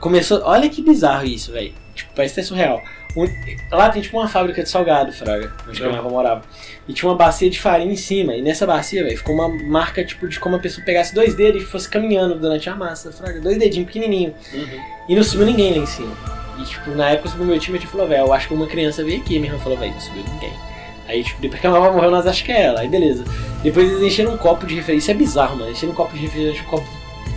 Começou, 0.00 0.42
olha 0.44 0.68
que 0.68 0.82
bizarro 0.82 1.24
isso, 1.26 1.52
velho. 1.52 1.72
Tipo, 1.94 2.10
parece 2.14 2.34
que 2.34 2.40
é 2.40 2.42
surreal. 2.42 2.82
Um- 3.16 3.26
lá 3.74 3.88
tem 3.88 4.02
tipo 4.02 4.18
uma 4.18 4.28
fábrica 4.28 4.62
de 4.62 4.68
salgado, 4.68 5.10
Fraga, 5.10 5.50
onde 5.66 5.78
que 5.78 5.84
a 5.84 5.88
minha 5.88 6.00
avó 6.00 6.10
morava. 6.10 6.42
E 6.86 6.92
tinha 6.92 7.08
uma 7.08 7.16
bacia 7.16 7.48
de 7.48 7.58
farinha 7.58 7.90
em 7.90 7.96
cima, 7.96 8.34
e 8.34 8.42
nessa 8.42 8.66
bacia, 8.66 9.02
velho, 9.02 9.16
ficou 9.16 9.34
uma 9.34 9.48
marca 9.48 10.04
tipo 10.04 10.28
de 10.28 10.38
como 10.38 10.56
a 10.56 10.58
pessoa 10.58 10.84
pegasse 10.84 11.14
dois 11.14 11.34
dedos 11.34 11.62
e 11.62 11.64
fosse 11.64 11.88
caminhando 11.88 12.34
durante 12.38 12.68
a 12.68 12.76
massa, 12.76 13.10
Fraga, 13.10 13.40
dois 13.40 13.56
dedinhos 13.58 13.86
pequenininhos. 13.86 14.34
E 15.08 15.14
não 15.16 15.22
subiu 15.22 15.46
ninguém 15.46 15.72
lá 15.72 15.78
em 15.78 15.86
cima. 15.86 16.12
E 16.58 16.64
tipo, 16.64 16.90
na 16.90 17.08
época 17.10 17.30
subiu 17.30 17.46
meu 17.46 17.58
time, 17.58 17.78
tio 17.78 17.88
falou, 17.88 18.06
velho, 18.06 18.26
eu 18.26 18.32
acho 18.34 18.48
que 18.48 18.54
uma 18.54 18.66
criança 18.66 19.02
veio 19.02 19.20
aqui. 19.22 19.38
Minha 19.38 19.52
irmã 19.52 19.62
falou, 19.62 19.78
velho, 19.78 19.92
não 19.92 20.00
subiu 20.00 20.22
ninguém. 20.34 20.52
Aí, 21.08 21.22
tipo, 21.24 21.40
depois 21.40 21.60
que 21.60 21.66
a 21.66 21.70
mamãe 21.70 21.92
morreu, 21.92 22.10
nós 22.10 22.26
achamos 22.26 22.42
que 22.42 22.52
é 22.52 22.62
ela. 22.64 22.80
Aí, 22.80 22.88
beleza. 22.88 23.24
Depois 23.62 23.88
eles 23.90 24.02
encheram 24.02 24.34
um 24.34 24.36
copo 24.36 24.66
de 24.66 24.74
refrigerante. 24.74 25.02
Isso 25.02 25.10
é 25.10 25.14
bizarro, 25.14 25.56
mano. 25.56 25.70
Encheram 25.70 25.92
um 25.92 25.96
copo 25.96 26.14
de 26.14 26.20
refrigerante, 26.20 26.60
o 26.60 26.64
copo 26.64 26.86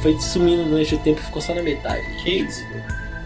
foi 0.02 0.20
sumindo 0.20 0.64
durante 0.66 0.96
o 0.96 0.98
tempo 1.00 1.20
e 1.20 1.24
ficou 1.24 1.42
só 1.42 1.54
na 1.54 1.62
metade. 1.62 2.02
Que 2.24 2.30
isso? 2.42 2.64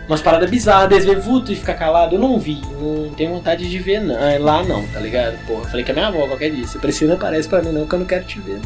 Umas 0.07 0.21
paradas 0.21 0.49
bizarras, 0.49 0.91
eles 0.91 1.05
ver 1.05 1.19
vulto 1.19 1.51
e 1.51 1.55
ficar 1.55 1.75
calado. 1.75 2.15
Eu 2.15 2.19
não 2.19 2.37
vi, 2.37 2.61
não 2.79 3.09
tenho 3.15 3.31
vontade 3.31 3.69
de 3.69 3.79
ver 3.79 4.01
não. 4.01 4.15
Ah, 4.15 4.37
lá 4.39 4.63
não, 4.63 4.85
tá 4.87 4.99
ligado? 4.99 5.37
Porra, 5.47 5.63
falei 5.69 5.83
que 5.85 5.91
é 5.91 5.93
minha 5.93 6.07
avó 6.07 6.27
qualquer 6.27 6.51
dia. 6.51 6.67
Se 6.67 6.77
Priscila 6.77 7.13
aparece 7.13 7.47
pra 7.47 7.61
mim 7.61 7.71
não, 7.71 7.87
que 7.87 7.95
eu 7.95 7.99
não 7.99 8.05
quero 8.05 8.25
te 8.25 8.39
ver. 8.41 8.59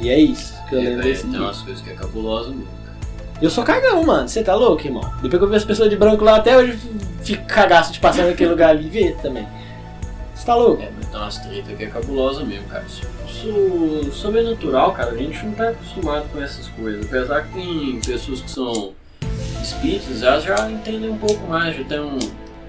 E 0.00 0.08
é 0.10 0.18
isso 0.18 0.52
que 0.68 0.74
eu 0.74 0.80
É, 0.80 0.82
lembro 0.82 1.02
desse 1.04 1.22
tem 1.22 1.30
dia. 1.30 1.40
umas 1.42 1.60
coisas 1.60 1.80
que 1.82 1.90
é 1.90 1.94
cabulosa 1.94 2.48
mesmo, 2.50 2.64
cara. 2.84 2.96
Eu 3.40 3.50
sou 3.50 3.62
cagão, 3.62 4.02
mano. 4.04 4.28
Você 4.28 4.42
tá 4.42 4.54
louco, 4.56 4.84
irmão? 4.84 5.02
Depois 5.22 5.38
que 5.38 5.44
eu 5.44 5.48
vi 5.48 5.56
as 5.56 5.64
pessoas 5.64 5.88
de 5.90 5.96
branco 5.96 6.24
lá, 6.24 6.36
até 6.36 6.56
hoje 6.56 6.76
fico 7.22 7.44
cagaço 7.46 7.92
de 7.92 8.00
passar 8.00 8.24
naquele 8.26 8.50
lugar 8.50 8.70
ali 8.70 8.86
e 8.86 8.90
ver 8.90 9.16
também. 9.22 9.46
Você 10.34 10.44
tá 10.44 10.56
louco? 10.56 10.82
É, 10.82 10.90
mas 10.96 11.06
tem 11.08 11.20
umas 11.20 11.38
treta 11.38 11.72
que 11.74 11.84
é 11.84 11.86
cabulosa 11.86 12.42
mesmo, 12.44 12.66
cara. 12.66 12.84
Isso, 12.84 13.02
sobrenatural, 14.12 14.92
cara, 14.92 15.10
a 15.12 15.16
gente 15.16 15.44
não 15.44 15.52
tá 15.52 15.68
acostumado 15.70 16.24
com 16.32 16.40
essas 16.42 16.68
coisas. 16.68 17.04
Apesar 17.06 17.42
que 17.42 17.52
tem 17.54 18.00
pessoas 18.04 18.40
que 18.40 18.50
são 18.50 18.92
espíritas, 19.62 20.22
elas 20.22 20.44
já 20.44 20.70
entendem 20.70 21.10
um 21.10 21.18
pouco 21.18 21.46
mais, 21.48 21.76
já 21.76 21.84
tem 21.84 22.00
um, 22.00 22.18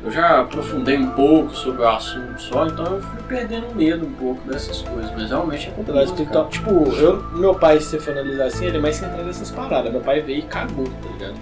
Eu 0.03 0.12
já 0.12 0.42
aprofundei 0.42 0.98
um 0.98 1.12
pouco 1.12 1.56
sobre 1.56 1.82
o 1.82 1.88
assunto 1.88 2.42
só, 2.42 2.68
então 2.68 2.86
eu 2.86 3.01
fui 3.01 3.24
perdendo 3.27 3.74
medo 3.74 4.06
um 4.06 4.12
pouco 4.12 4.46
dessas 4.51 4.82
coisas, 4.82 5.10
mas 5.18 5.30
realmente 5.30 5.70
é 5.70 5.72
complexo. 5.72 6.03
espiritual, 6.13 6.50
tipo, 6.50 6.72
eu, 6.96 7.24
meu 7.38 7.56
pai, 7.56 7.80
se 7.80 7.86
você 7.92 8.00
for 8.00 8.12
analisar 8.12 8.46
assim, 8.48 8.65
ele 8.65 8.77
é 8.77 8.80
mais 8.82 8.98
centrado 8.98 9.24
nessas 9.24 9.50
paradas. 9.50 9.89
Meu 9.92 10.01
pai 10.01 10.20
veio 10.22 10.39
e 10.39 10.42
cagou, 10.42 10.84
tá 10.86 11.10
ligado? 11.10 11.36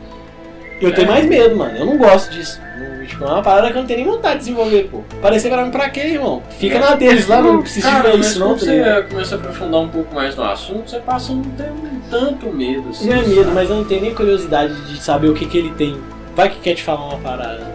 Eu 0.79 0.93
tenho 0.93 1.07
É. 1.07 1.11
mais 1.11 1.25
medo, 1.27 1.55
mano. 1.55 1.75
Eu 1.75 1.85
não 1.87 1.97
gosto 1.97 2.29
disso. 2.31 2.59
Não, 2.77 2.90
Tipo, 3.07 3.23
é 3.25 3.27
uma 3.27 3.41
parada 3.41 3.67
que 3.71 3.77
eu 3.77 3.81
não 3.81 3.87
tenho 3.87 3.99
nem 4.03 4.09
vontade 4.09 4.33
de 4.35 4.39
desenvolver, 4.39 4.89
pô. 4.91 5.01
Parecer 5.21 5.49
pra 5.49 5.63
mim 5.65 5.71
pra 5.71 5.89
quê, 5.89 6.01
irmão? 6.01 6.41
Fica 6.57 6.79
na 6.79 6.95
deles 6.95 7.27
lá, 7.27 7.41
não 7.41 7.61
precisa 7.61 7.89
Cara, 7.89 8.11
ver 8.11 8.19
isso, 8.19 8.39
não, 8.39 8.47
quando 8.49 8.59
tá 8.59 8.65
você 8.65 9.03
começa 9.09 9.35
a 9.35 9.37
aprofundar 9.37 9.81
um 9.81 9.87
pouco 9.89 10.13
mais 10.15 10.35
no 10.35 10.43
assunto, 10.43 10.89
você 10.89 10.99
passa 10.99 11.31
a 11.31 11.35
não 11.35 11.43
ter 11.43 11.71
um 11.71 11.99
tanto 12.09 12.51
medo. 12.53 12.89
Assim, 12.89 13.09
Não 13.09 13.15
é 13.17 13.21
medo, 13.25 13.51
mas 13.53 13.69
eu 13.69 13.75
não 13.77 13.83
tenho 13.85 14.01
nem 14.01 14.13
curiosidade 14.13 14.73
de 14.85 15.01
saber 15.01 15.29
o 15.29 15.33
que, 15.33 15.45
que 15.45 15.57
ele 15.57 15.71
tem. 15.71 15.99
Vai 16.35 16.49
que 16.49 16.59
quer 16.59 16.75
te 16.75 16.83
falar 16.83 17.05
uma 17.05 17.17
parada. 17.17 17.71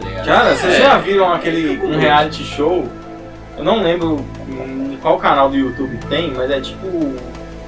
Tá? 0.00 0.22
Cara, 0.24 0.54
vocês 0.54 0.74
É. 0.74 0.78
já 0.78 0.98
viram 0.98 1.32
aquele 1.32 1.78
um 1.84 1.98
reality 1.98 2.42
show? 2.44 2.86
Eu 3.56 3.64
não 3.64 3.82
lembro 3.82 4.24
em 4.48 4.96
qual 5.00 5.18
canal 5.18 5.48
do 5.50 5.56
YouTube 5.56 5.98
tem, 6.08 6.30
mas 6.32 6.50
é 6.50 6.60
tipo. 6.60 6.88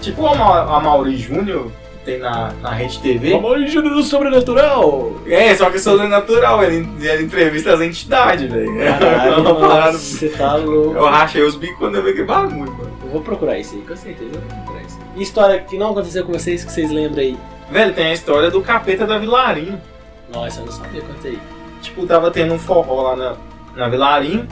Tipo 0.00 0.23
o 0.23 0.26
Ama- 0.26 0.76
Amaury 0.76 1.16
Júnior, 1.16 1.71
tem 2.04 2.18
na, 2.18 2.52
na 2.61 2.70
Rede 2.70 2.99
TV. 3.00 3.32
origem 3.34 3.82
do 3.82 4.02
sobrenatural! 4.02 5.12
É, 5.26 5.54
só 5.54 5.70
que 5.70 5.78
sobrenatural, 5.78 6.62
ele, 6.62 6.88
ele 7.00 7.25
entrevista 7.25 7.73
as 7.73 7.80
entidades, 7.80 8.50
velho. 8.50 8.70
Uma 8.70 9.92
você 9.92 10.28
tá 10.28 10.54
louco. 10.56 10.96
Eu 10.96 11.06
rachei 11.06 11.42
os 11.42 11.56
bicos 11.56 11.78
quando 11.78 11.96
eu 11.96 12.04
vi 12.04 12.12
que 12.12 12.23
bagulho, 12.23 12.73
mano. 12.73 12.92
Eu 13.02 13.11
vou 13.11 13.20
procurar 13.23 13.58
isso 13.58 13.75
aí, 13.75 13.82
com 13.82 13.96
certeza 13.96 14.30
eu 14.34 14.40
vou 14.40 14.50
procurar 14.50 14.82
isso. 14.82 14.99
E 15.16 15.23
história 15.23 15.61
que 15.61 15.78
não 15.78 15.90
aconteceu 15.90 16.25
com 16.25 16.32
vocês, 16.32 16.64
que 16.64 16.70
vocês 16.70 16.90
lembram 16.90 17.23
aí? 17.23 17.37
Velho, 17.70 17.94
tem 17.94 18.06
a 18.06 18.12
história 18.12 18.50
do 18.50 18.61
capeta 18.61 19.06
da 19.06 19.18
Vilarinho. 19.18 19.80
Nossa, 20.32 20.61
eu 20.61 20.66
não 20.66 20.73
sabia 20.73 21.00
quanto 21.00 21.26
aí. 21.26 21.38
Tipo, 21.80 22.06
tava 22.06 22.30
tendo 22.30 22.54
um 22.54 22.58
forró 22.58 23.02
lá 23.02 23.16
na, 23.16 23.37
na 23.76 23.88
Vilarinho, 23.88 24.46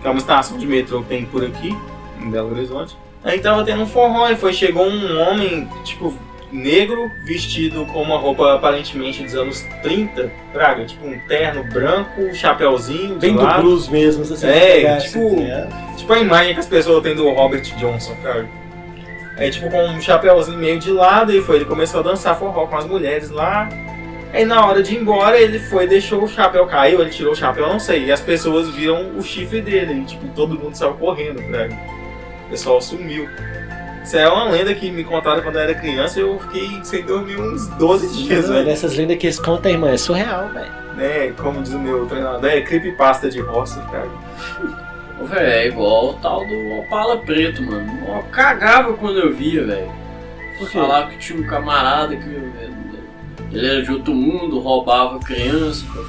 que 0.00 0.06
é 0.06 0.10
uma 0.10 0.18
estação 0.18 0.58
de 0.58 0.66
metrô 0.66 1.02
que 1.02 1.08
tem 1.08 1.24
por 1.24 1.44
aqui, 1.44 1.76
em 2.20 2.30
Belo 2.30 2.50
Horizonte. 2.50 2.96
Aí 3.24 3.40
tava 3.40 3.64
tendo 3.64 3.82
um 3.82 3.86
forró 3.86 4.28
e 4.28 4.36
foi, 4.36 4.52
chegou 4.52 4.86
um 4.86 5.20
homem, 5.20 5.68
tipo, 5.84 6.14
negro, 6.52 7.10
vestido 7.24 7.84
com 7.86 8.02
uma 8.02 8.16
roupa 8.16 8.54
aparentemente 8.54 9.22
dos 9.22 9.34
anos 9.34 9.60
30, 9.82 10.30
praga, 10.52 10.84
tipo 10.84 11.06
um 11.06 11.18
terno 11.28 11.62
branco, 11.64 12.34
chapéuzinho, 12.34 13.14
de 13.14 13.20
Bem 13.26 13.34
do 13.36 13.42
lado. 13.42 13.62
blues 13.62 13.88
mesmo, 13.88 14.22
É, 14.44 14.96
tipo- 14.98 15.26
assim, 15.26 15.44
é. 15.44 15.68
Tipo 15.96 16.12
a 16.12 16.18
imagem 16.18 16.54
que 16.54 16.60
as 16.60 16.66
pessoas 16.66 17.02
têm 17.02 17.14
do 17.14 17.28
Robert 17.30 17.62
Johnson, 17.76 18.14
cara. 18.22 18.46
Aí, 19.36 19.50
tipo, 19.50 19.70
com 19.70 19.84
um 19.84 20.00
chapéuzinho 20.00 20.58
meio 20.58 20.78
de 20.80 20.90
lado, 20.90 21.32
e 21.32 21.40
foi, 21.40 21.56
ele 21.56 21.64
começou 21.64 22.00
a 22.00 22.02
dançar 22.02 22.36
forró 22.36 22.66
com 22.66 22.76
as 22.76 22.86
mulheres 22.86 23.30
lá. 23.30 23.68
Aí, 24.32 24.44
na 24.44 24.66
hora 24.66 24.82
de 24.82 24.94
ir 24.94 24.98
embora, 25.00 25.40
ele 25.40 25.58
foi, 25.60 25.86
deixou 25.86 26.22
o 26.24 26.28
chapéu, 26.28 26.66
caiu, 26.66 27.00
ele 27.00 27.10
tirou 27.10 27.32
o 27.32 27.36
chapéu, 27.36 27.68
não 27.68 27.78
sei. 27.78 28.06
E 28.06 28.12
as 28.12 28.20
pessoas 28.20 28.68
viram 28.70 29.16
o 29.16 29.22
chifre 29.22 29.60
dele, 29.60 29.94
e, 30.00 30.04
tipo, 30.04 30.26
todo 30.34 30.58
mundo 30.58 30.74
saiu 30.74 30.94
correndo, 30.94 31.40
cara. 31.52 31.68
O 32.46 32.50
pessoal 32.50 32.80
sumiu. 32.80 33.28
Isso 34.08 34.16
é 34.16 34.26
uma 34.26 34.44
lenda 34.44 34.74
que 34.74 34.90
me 34.90 35.04
contaram 35.04 35.42
quando 35.42 35.56
eu 35.56 35.60
era 35.60 35.74
criança 35.74 36.18
e 36.18 36.22
eu 36.22 36.38
fiquei 36.38 36.80
sem 36.82 37.04
dormir 37.04 37.38
uns 37.38 37.68
12 37.76 38.24
dias, 38.24 38.46
Não, 38.46 38.54
velho. 38.54 38.64
Dessas 38.64 38.96
lendas 38.96 39.18
que 39.18 39.26
eles 39.26 39.38
contam, 39.38 39.70
irmão, 39.70 39.90
é 39.90 39.98
surreal, 39.98 40.48
velho. 40.48 40.72
Né, 40.96 41.34
como 41.36 41.62
diz 41.62 41.74
o 41.74 41.78
meu 41.78 42.06
treinador, 42.06 42.48
é 42.48 42.62
creepypasta 42.62 43.28
de 43.28 43.38
roça, 43.42 43.82
cara. 43.92 44.08
Velho, 45.24 45.46
é 45.46 45.66
igual 45.66 46.08
o 46.08 46.12
tal 46.14 46.42
do 46.46 46.78
Opala 46.78 47.18
Preto, 47.18 47.62
mano. 47.62 47.86
Eu 48.08 48.22
cagava 48.32 48.94
quando 48.94 49.18
eu 49.18 49.30
via, 49.30 49.66
velho. 49.66 49.92
Falava 50.72 51.10
que 51.10 51.18
tinha 51.18 51.38
um 51.38 51.46
camarada 51.46 52.16
que 52.16 52.28
ele 53.52 53.66
era 53.66 53.82
de 53.82 53.92
outro 53.92 54.14
mundo, 54.14 54.58
roubava 54.58 55.18
criança 55.18 55.84
pra 55.92 56.02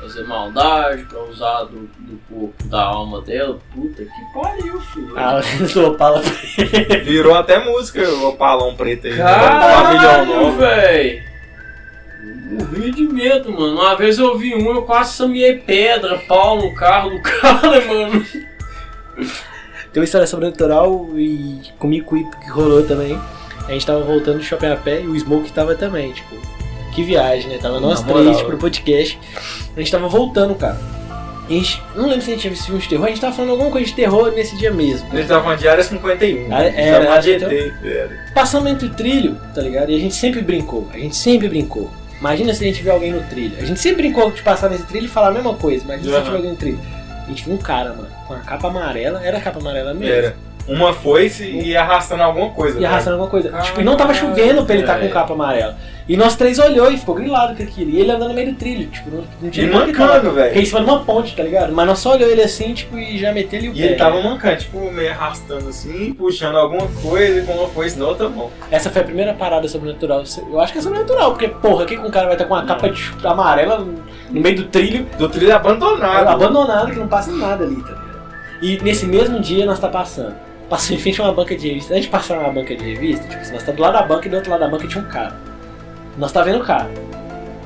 fazer 0.00 0.24
maldade, 0.24 1.04
pra 1.04 1.22
usar 1.24 1.64
do, 1.64 1.80
do 1.98 2.18
corpo 2.28 2.64
da 2.64 2.82
alma 2.82 3.20
dela. 3.20 3.58
Puta 3.74 4.02
que 4.04 4.32
pariu, 4.34 4.80
filho. 4.80 5.18
A 5.18 5.34
lenda 5.34 5.68
do 5.68 5.86
Opala 5.88 6.22
Virou 7.04 7.34
até 7.34 7.62
música, 7.64 8.02
o 8.08 8.28
opalão 8.28 8.74
preto 8.74 9.06
aí. 9.06 9.16
Pavilhão 9.16 10.00
Caralho, 10.00 10.26
novo. 10.26 10.58
velho. 10.58 11.30
Morri 12.50 12.90
de 12.90 13.02
medo, 13.04 13.52
mano. 13.52 13.80
Uma 13.80 13.94
vez 13.96 14.18
eu 14.18 14.36
vi 14.36 14.54
um, 14.54 14.74
eu 14.74 14.82
quase 14.82 15.12
sameei 15.14 15.58
pedra, 15.58 16.18
pau 16.26 16.56
no 16.56 16.74
carro 16.74 17.10
do 17.10 17.20
cara, 17.22 17.80
mano. 17.86 18.24
Tem 19.92 20.00
uma 20.00 20.04
história 20.04 20.26
sobrenatural 20.26 21.10
e 21.16 21.60
comigo 21.78 22.16
e 22.16 22.24
que 22.24 22.50
rolou 22.50 22.84
também. 22.84 23.20
A 23.68 23.72
gente 23.72 23.86
tava 23.86 24.00
voltando 24.00 24.38
do 24.38 24.44
shopping 24.44 24.66
a 24.66 24.76
pé 24.76 25.00
e 25.00 25.06
o 25.06 25.18
Smoke 25.18 25.52
tava 25.52 25.74
também, 25.76 26.12
tipo. 26.12 26.59
Que 26.92 27.02
viagem, 27.02 27.50
né? 27.50 27.58
Tava 27.58 27.80
nós 27.80 28.02
três 28.02 28.24
moral. 28.24 28.44
pro 28.44 28.58
podcast. 28.58 29.18
A 29.76 29.80
gente 29.80 29.90
tava 29.90 30.08
voltando, 30.08 30.54
cara. 30.54 30.78
E 31.48 31.54
a 31.54 31.58
gente, 31.58 31.82
não 31.96 32.06
lembro 32.06 32.22
se 32.22 32.30
a 32.30 32.34
gente 32.34 32.42
tinha 32.42 32.50
visto 32.52 32.66
filme 32.66 32.80
de 32.80 32.88
terror, 32.88 33.06
a 33.06 33.08
gente 33.08 33.20
tava 33.20 33.34
falando 33.34 33.50
alguma 33.50 33.70
coisa 33.70 33.86
de 33.86 33.94
terror 33.94 34.32
nesse 34.32 34.56
dia 34.56 34.70
mesmo. 34.70 35.08
Eles 35.10 35.22
estavam 35.22 35.42
falando 35.42 35.58
de 35.58 35.68
área 35.68 35.82
51. 35.82 36.46
Ah, 36.48 36.62
era, 36.62 36.68
estavam 36.68 37.12
era, 37.12 37.36
então-. 37.36 37.90
Era. 37.90 38.10
Passamos 38.32 38.70
entre 38.70 38.86
o 38.86 38.90
trilho, 38.90 39.36
tá 39.52 39.60
ligado? 39.60 39.90
E 39.90 39.96
a 39.96 39.98
gente 39.98 40.14
sempre 40.14 40.42
brincou, 40.42 40.88
a 40.94 40.98
gente 40.98 41.16
sempre 41.16 41.48
brincou. 41.48 41.90
Imagina 42.20 42.54
se 42.54 42.62
a 42.62 42.66
gente 42.66 42.82
vê 42.82 42.90
alguém 42.90 43.12
no 43.12 43.22
trilho. 43.22 43.56
A 43.58 43.64
gente 43.64 43.80
sempre 43.80 44.02
brincou 44.02 44.30
de 44.30 44.42
passar 44.42 44.68
nesse 44.68 44.84
trilho 44.84 45.06
e 45.06 45.08
falar 45.08 45.28
a 45.28 45.32
mesma 45.32 45.54
coisa. 45.54 45.82
Imagina 45.84 46.08
se 46.08 46.14
a 46.14 46.18
gente 46.18 46.30
vê 46.30 46.36
alguém 46.36 46.50
no 46.52 46.56
trilho. 46.56 46.80
A 47.24 47.28
gente 47.28 47.44
viu 47.44 47.54
um 47.54 47.58
cara, 47.58 47.94
mano, 47.94 48.08
com 48.28 48.34
a 48.34 48.38
capa 48.38 48.68
amarela. 48.68 49.20
Era 49.24 49.38
a 49.38 49.40
capa 49.40 49.58
amarela 49.58 49.94
mesmo? 49.94 50.14
Era. 50.14 50.36
Uma 50.68 50.92
foice 50.92 51.44
e 51.44 51.70
ia 51.70 51.80
arrastando 51.80 52.22
alguma 52.22 52.50
coisa. 52.50 52.78
E 52.78 52.82
né? 52.82 52.86
arrastando 52.86 53.16
alguma 53.16 53.30
coisa. 53.30 53.48
Caralho, 53.48 53.66
tipo, 53.66 53.80
e 53.80 53.84
não 53.84 53.96
tava 53.96 54.14
chovendo 54.14 54.64
pra 54.64 54.74
ele 54.74 54.84
estar 54.84 54.94
com 54.94 55.00
velho. 55.00 55.12
capa 55.12 55.32
amarela. 55.32 55.76
E 56.10 56.16
nós 56.16 56.34
três 56.34 56.58
olhou 56.58 56.90
e 56.90 56.98
ficou 56.98 57.14
grilado 57.14 57.54
com 57.54 57.62
aquilo. 57.62 57.88
E 57.92 58.00
ele 58.00 58.10
andando 58.10 58.30
no 58.30 58.34
meio 58.34 58.50
do 58.52 58.58
trilho, 58.58 58.88
tipo, 58.90 59.08
não, 59.10 59.24
não 59.40 59.48
E 59.48 59.50
tinha 59.52 59.70
tava- 59.70 59.86
mancando, 59.86 60.20
Porque 60.22 60.40
velho. 60.40 60.60
em 60.60 60.64
cima 60.64 60.80
de 60.80 60.86
uma 60.90 61.04
ponte, 61.04 61.36
tá 61.36 61.42
ligado? 61.44 61.72
Mas 61.72 61.86
nós 61.86 61.98
só 62.00 62.14
olhou 62.14 62.28
ele 62.28 62.42
assim, 62.42 62.74
tipo, 62.74 62.98
e 62.98 63.16
já 63.16 63.32
meteu 63.32 63.60
ele 63.60 63.68
o 63.68 63.72
E 63.72 63.76
pé. 63.76 63.82
ele 63.86 63.94
tava 63.94 64.20
mancando, 64.20 64.56
tipo, 64.56 64.90
meio 64.90 65.10
arrastando 65.12 65.68
assim, 65.68 66.12
puxando 66.14 66.56
alguma 66.56 66.88
coisa 67.00 67.42
com 67.42 67.52
uma 67.52 67.68
foice 67.68 67.96
na 67.96 68.06
outra 68.08 68.28
mão. 68.28 68.50
Essa 68.72 68.90
foi 68.90 69.02
a 69.02 69.04
primeira 69.04 69.34
parada 69.34 69.68
sobrenatural. 69.68 70.24
Eu 70.50 70.60
acho 70.60 70.72
que 70.72 70.80
é 70.80 70.82
sobrenatural, 70.82 71.30
porque, 71.30 71.46
porra, 71.46 71.86
que 71.86 71.96
que 71.96 72.02
um 72.04 72.10
cara 72.10 72.26
vai 72.26 72.34
estar 72.34 72.46
com 72.46 72.54
uma 72.54 72.64
capa 72.64 72.88
de 72.90 73.08
amarela 73.22 73.78
no 73.78 74.40
meio 74.40 74.56
do 74.56 74.64
trilho 74.64 75.06
Do 75.16 75.28
trilho 75.28 75.54
abandonado. 75.54 76.26
abandonado 76.26 76.90
que 76.90 76.98
não 76.98 77.06
passa 77.06 77.30
nada 77.30 77.62
ali, 77.62 77.76
tá 77.82 77.88
ligado? 77.90 78.10
E 78.62 78.78
nesse 78.82 79.06
mesmo 79.06 79.38
dia 79.38 79.64
nós 79.64 79.78
tá 79.78 79.86
passando. 79.88 80.34
Passou 80.68 80.96
em 80.96 80.98
frente 80.98 81.20
a 81.20 81.24
uma 81.24 81.32
banca 81.32 81.56
de 81.56 81.68
revista. 81.68 81.92
Antes 81.94 82.06
de 82.06 82.10
passar 82.10 82.36
numa 82.36 82.50
banca 82.52 82.74
de 82.74 82.82
revista, 82.84 83.28
tipo 83.28 83.52
nós 83.52 83.62
tá 83.62 83.70
do 83.70 83.80
lado 83.80 83.92
da 83.92 84.02
banca 84.02 84.26
e 84.26 84.30
do 84.30 84.34
outro 84.36 84.50
lado 84.50 84.60
da 84.60 84.68
banca 84.68 84.88
tinha 84.88 85.02
um 85.04 85.06
cara. 85.06 85.34
Nós 86.16 86.32
tá 86.32 86.42
vendo 86.42 86.60
o 86.60 86.64
cara. 86.64 86.90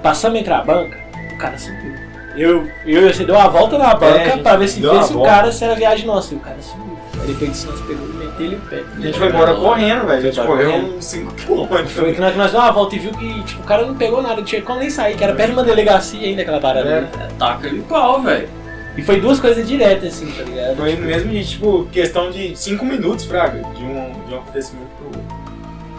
Passamos 0.03 0.39
entre 0.39 0.53
a 0.53 0.63
banca, 0.63 0.99
o 1.33 1.39
cara 1.39 1.59
sumiu. 1.59 1.95
Eu, 2.37 2.69
eu 2.85 3.09
e 3.09 3.13
você 3.13 3.25
deu 3.25 3.37
uma 3.37 3.49
volta 3.49 3.79
na 3.79 3.95
banca 3.95 4.19
É, 4.19 4.27
a 4.27 4.29
gente 4.31 4.43
pra 4.43 4.57
ver 4.57 4.69
se 4.69 4.81
se 4.81 5.15
o 5.15 5.23
cara 5.23 5.53
se 5.53 5.65
era 5.65 5.75
viagem 5.75 6.07
nossa. 6.07 6.35
E 6.35 6.37
o 6.37 6.41
cara 6.41 6.61
sumiu. 6.61 6.99
Aí 7.21 7.29
depois 7.29 7.53
disso 7.53 7.71
nós 7.71 7.81
pegou 7.83 8.07
e 8.09 8.13
meteu 8.13 8.47
ele 8.47 8.57
o 8.57 8.61
pé. 8.61 8.83
A 8.97 9.01
gente 9.01 9.19
foi 9.19 9.29
embora 9.29 9.55
correndo, 9.55 10.07
velho. 10.07 10.19
A 10.19 10.21
gente 10.21 10.37
Foi 10.37 10.47
correu 10.47 10.75
uns 10.75 11.05
5km. 11.05 11.87
Foi 11.87 12.13
que 12.13 12.21
nós, 12.21 12.37
nós 12.37 12.51
deu 12.51 12.61
uma 12.61 12.73
volta 12.73 12.97
e 12.97 12.99
viu 12.99 13.13
que 13.13 13.43
tipo, 13.45 13.63
o 13.63 13.65
cara 13.65 13.87
não 13.87 13.95
pegou 13.95 14.21
nada, 14.21 14.37
não 14.37 14.45
tinha 14.45 14.61
como 14.63 14.81
nem 14.81 14.91
sair, 14.91 15.17
que 15.17 15.23
era 15.23 15.33
perto 15.33 15.51
de 15.51 15.57
uma 15.57 15.65
delegacia 15.65 16.27
ainda 16.27 16.43
aquela 16.43 16.61
parada. 16.61 16.89
É. 16.89 16.99
ali. 16.99 17.35
Taca 17.39 17.67
ele 17.67 17.83
pau, 17.83 18.21
velho. 18.21 18.49
E 18.97 19.03
foi 19.03 19.21
duas 19.21 19.41
coisas 19.41 19.67
diretas, 19.67 20.15
assim, 20.15 20.31
tá 20.31 20.45
ligado? 20.45 20.77
Foi 20.77 20.95
no 20.95 21.07
mesmo 21.07 21.31
dia, 21.31 21.43
tipo, 21.43 21.85
questão 21.91 22.31
de 22.31 22.57
5 22.57 22.85
minutos, 22.85 23.25
Fraga, 23.25 23.61
de 23.75 23.83
um, 23.83 24.13
de 24.27 24.35
um 24.35 24.39
acontecimento 24.39 24.89
pro 24.99 25.07
outro. 25.07 25.45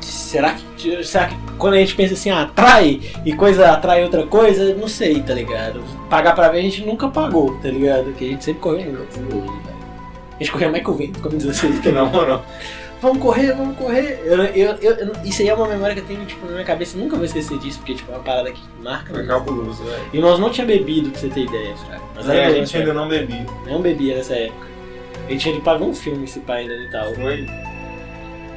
Será 0.01 0.53
que, 0.77 1.03
será 1.03 1.25
que 1.25 1.35
quando 1.57 1.73
a 1.73 1.77
gente 1.77 1.95
pensa 1.95 2.13
assim, 2.13 2.29
ah, 2.29 2.41
atrai 2.43 3.01
e 3.25 3.33
coisa 3.33 3.71
atrai 3.71 4.03
outra 4.03 4.25
coisa, 4.25 4.73
não 4.75 4.87
sei, 4.87 5.21
tá 5.21 5.33
ligado? 5.33 5.81
Pagar 6.09 6.33
pra 6.35 6.49
ver 6.49 6.59
a 6.59 6.61
gente 6.61 6.85
nunca 6.85 7.07
pagou, 7.07 7.55
tá 7.61 7.69
ligado? 7.69 8.05
Porque 8.05 8.25
a 8.25 8.27
gente 8.29 8.43
sempre 8.43 8.61
correu 8.61 8.91
velho. 9.41 9.75
A 10.31 10.37
gente 10.43 10.51
correu 10.51 10.71
mais 10.71 10.83
que 10.83 10.89
o 10.89 10.93
vento, 10.93 11.19
como 11.21 11.37
diz 11.37 11.47
assim. 11.47 11.79
tá 11.81 11.91
Não, 11.91 12.11
não. 12.11 12.41
Vamos 13.01 13.19
correr, 13.21 13.53
vamos 13.53 13.77
correr. 13.77 14.21
Eu, 14.25 14.43
eu, 14.45 14.71
eu- 14.81 15.11
isso 15.23 15.41
aí 15.41 15.49
é 15.49 15.53
uma 15.53 15.67
memória 15.67 15.93
que 15.93 16.01
eu 16.01 16.05
tenho 16.05 16.25
tipo, 16.25 16.45
na 16.45 16.53
minha 16.53 16.63
cabeça, 16.63 16.97
nunca 16.97 17.15
vou 17.15 17.25
esquecer 17.25 17.57
disso, 17.59 17.77
porque 17.79 17.93
tipo, 17.93 18.11
é 18.11 18.15
uma 18.15 18.23
parada 18.23 18.51
que 18.51 18.61
marca. 18.81 19.13
Foi 19.13 19.21
né? 19.21 19.27
cabuloso, 19.27 19.83
velho. 19.83 20.01
E 20.13 20.19
nós 20.19 20.39
não 20.39 20.49
tinha 20.49 20.65
bebido, 20.65 21.09
pra 21.11 21.19
você 21.19 21.27
ter 21.27 21.41
ideia, 21.41 21.75
Fraga. 21.77 22.01
Nós 22.15 22.29
É, 22.29 22.45
a 22.45 22.49
gente 22.51 22.75
ainda 22.77 22.89
época. 22.89 23.01
não 23.01 23.09
bebia. 23.09 23.45
não 23.67 23.81
bebia 23.81 24.15
nessa 24.15 24.33
época. 24.33 24.65
A 25.27 25.31
gente 25.31 25.49
ver 25.77 25.85
um 25.85 25.93
filme 25.93 26.23
esse 26.23 26.39
pai 26.39 26.61
ainda 26.63 26.73
e 26.73 26.89
tal. 26.91 27.13
Foi. 27.15 27.47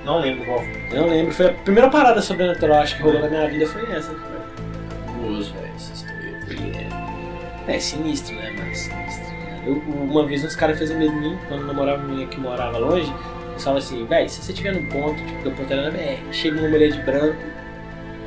Não 0.04 0.20
lembro 0.20 0.44
qual 0.44 0.58
foi. 0.58 0.82
Eu 0.92 1.02
não 1.02 1.08
lembro, 1.08 1.32
foi 1.32 1.46
a 1.46 1.52
primeira 1.52 1.90
parada 1.90 2.20
sobrenatural 2.22 2.80
acho 2.80 2.96
que 2.96 3.02
rolou 3.02 3.20
na 3.20 3.28
minha 3.28 3.48
vida 3.48 3.66
foi 3.66 3.82
essa. 3.92 4.12
Gostoso, 4.12 5.54
velho, 5.54 5.72
essa 5.76 5.92
história. 5.92 6.88
É, 7.66 7.76
é 7.76 7.80
sinistro, 7.80 8.34
né, 8.36 8.50
mano? 8.50 8.74
Sinistro. 8.74 9.24
né? 9.24 9.62
Eu, 9.66 9.74
uma 9.74 10.24
vez 10.26 10.44
uns 10.44 10.56
caras 10.56 10.78
fez 10.78 10.90
medo 10.90 11.12
em 11.12 11.20
mim, 11.20 11.38
quando 11.48 11.60
eu 11.60 11.66
namorava 11.66 11.98
uma 11.98 12.08
menina 12.08 12.28
que 12.30 12.40
morava 12.40 12.78
longe, 12.78 13.12
eles 13.50 13.64
falavam 13.64 13.78
assim, 13.78 14.06
véi, 14.06 14.28
se 14.28 14.42
você 14.42 14.52
estiver 14.52 14.72
no 14.72 14.86
ponto, 14.88 15.16
tipo, 15.16 15.42
que 15.42 15.48
o 15.48 15.52
ponto 15.52 15.72
era 15.72 15.82
na 15.82 15.90
BR, 15.90 16.32
chega 16.32 16.58
uma 16.58 16.68
mulher 16.68 16.90
de 16.90 17.00
branco 17.02 17.36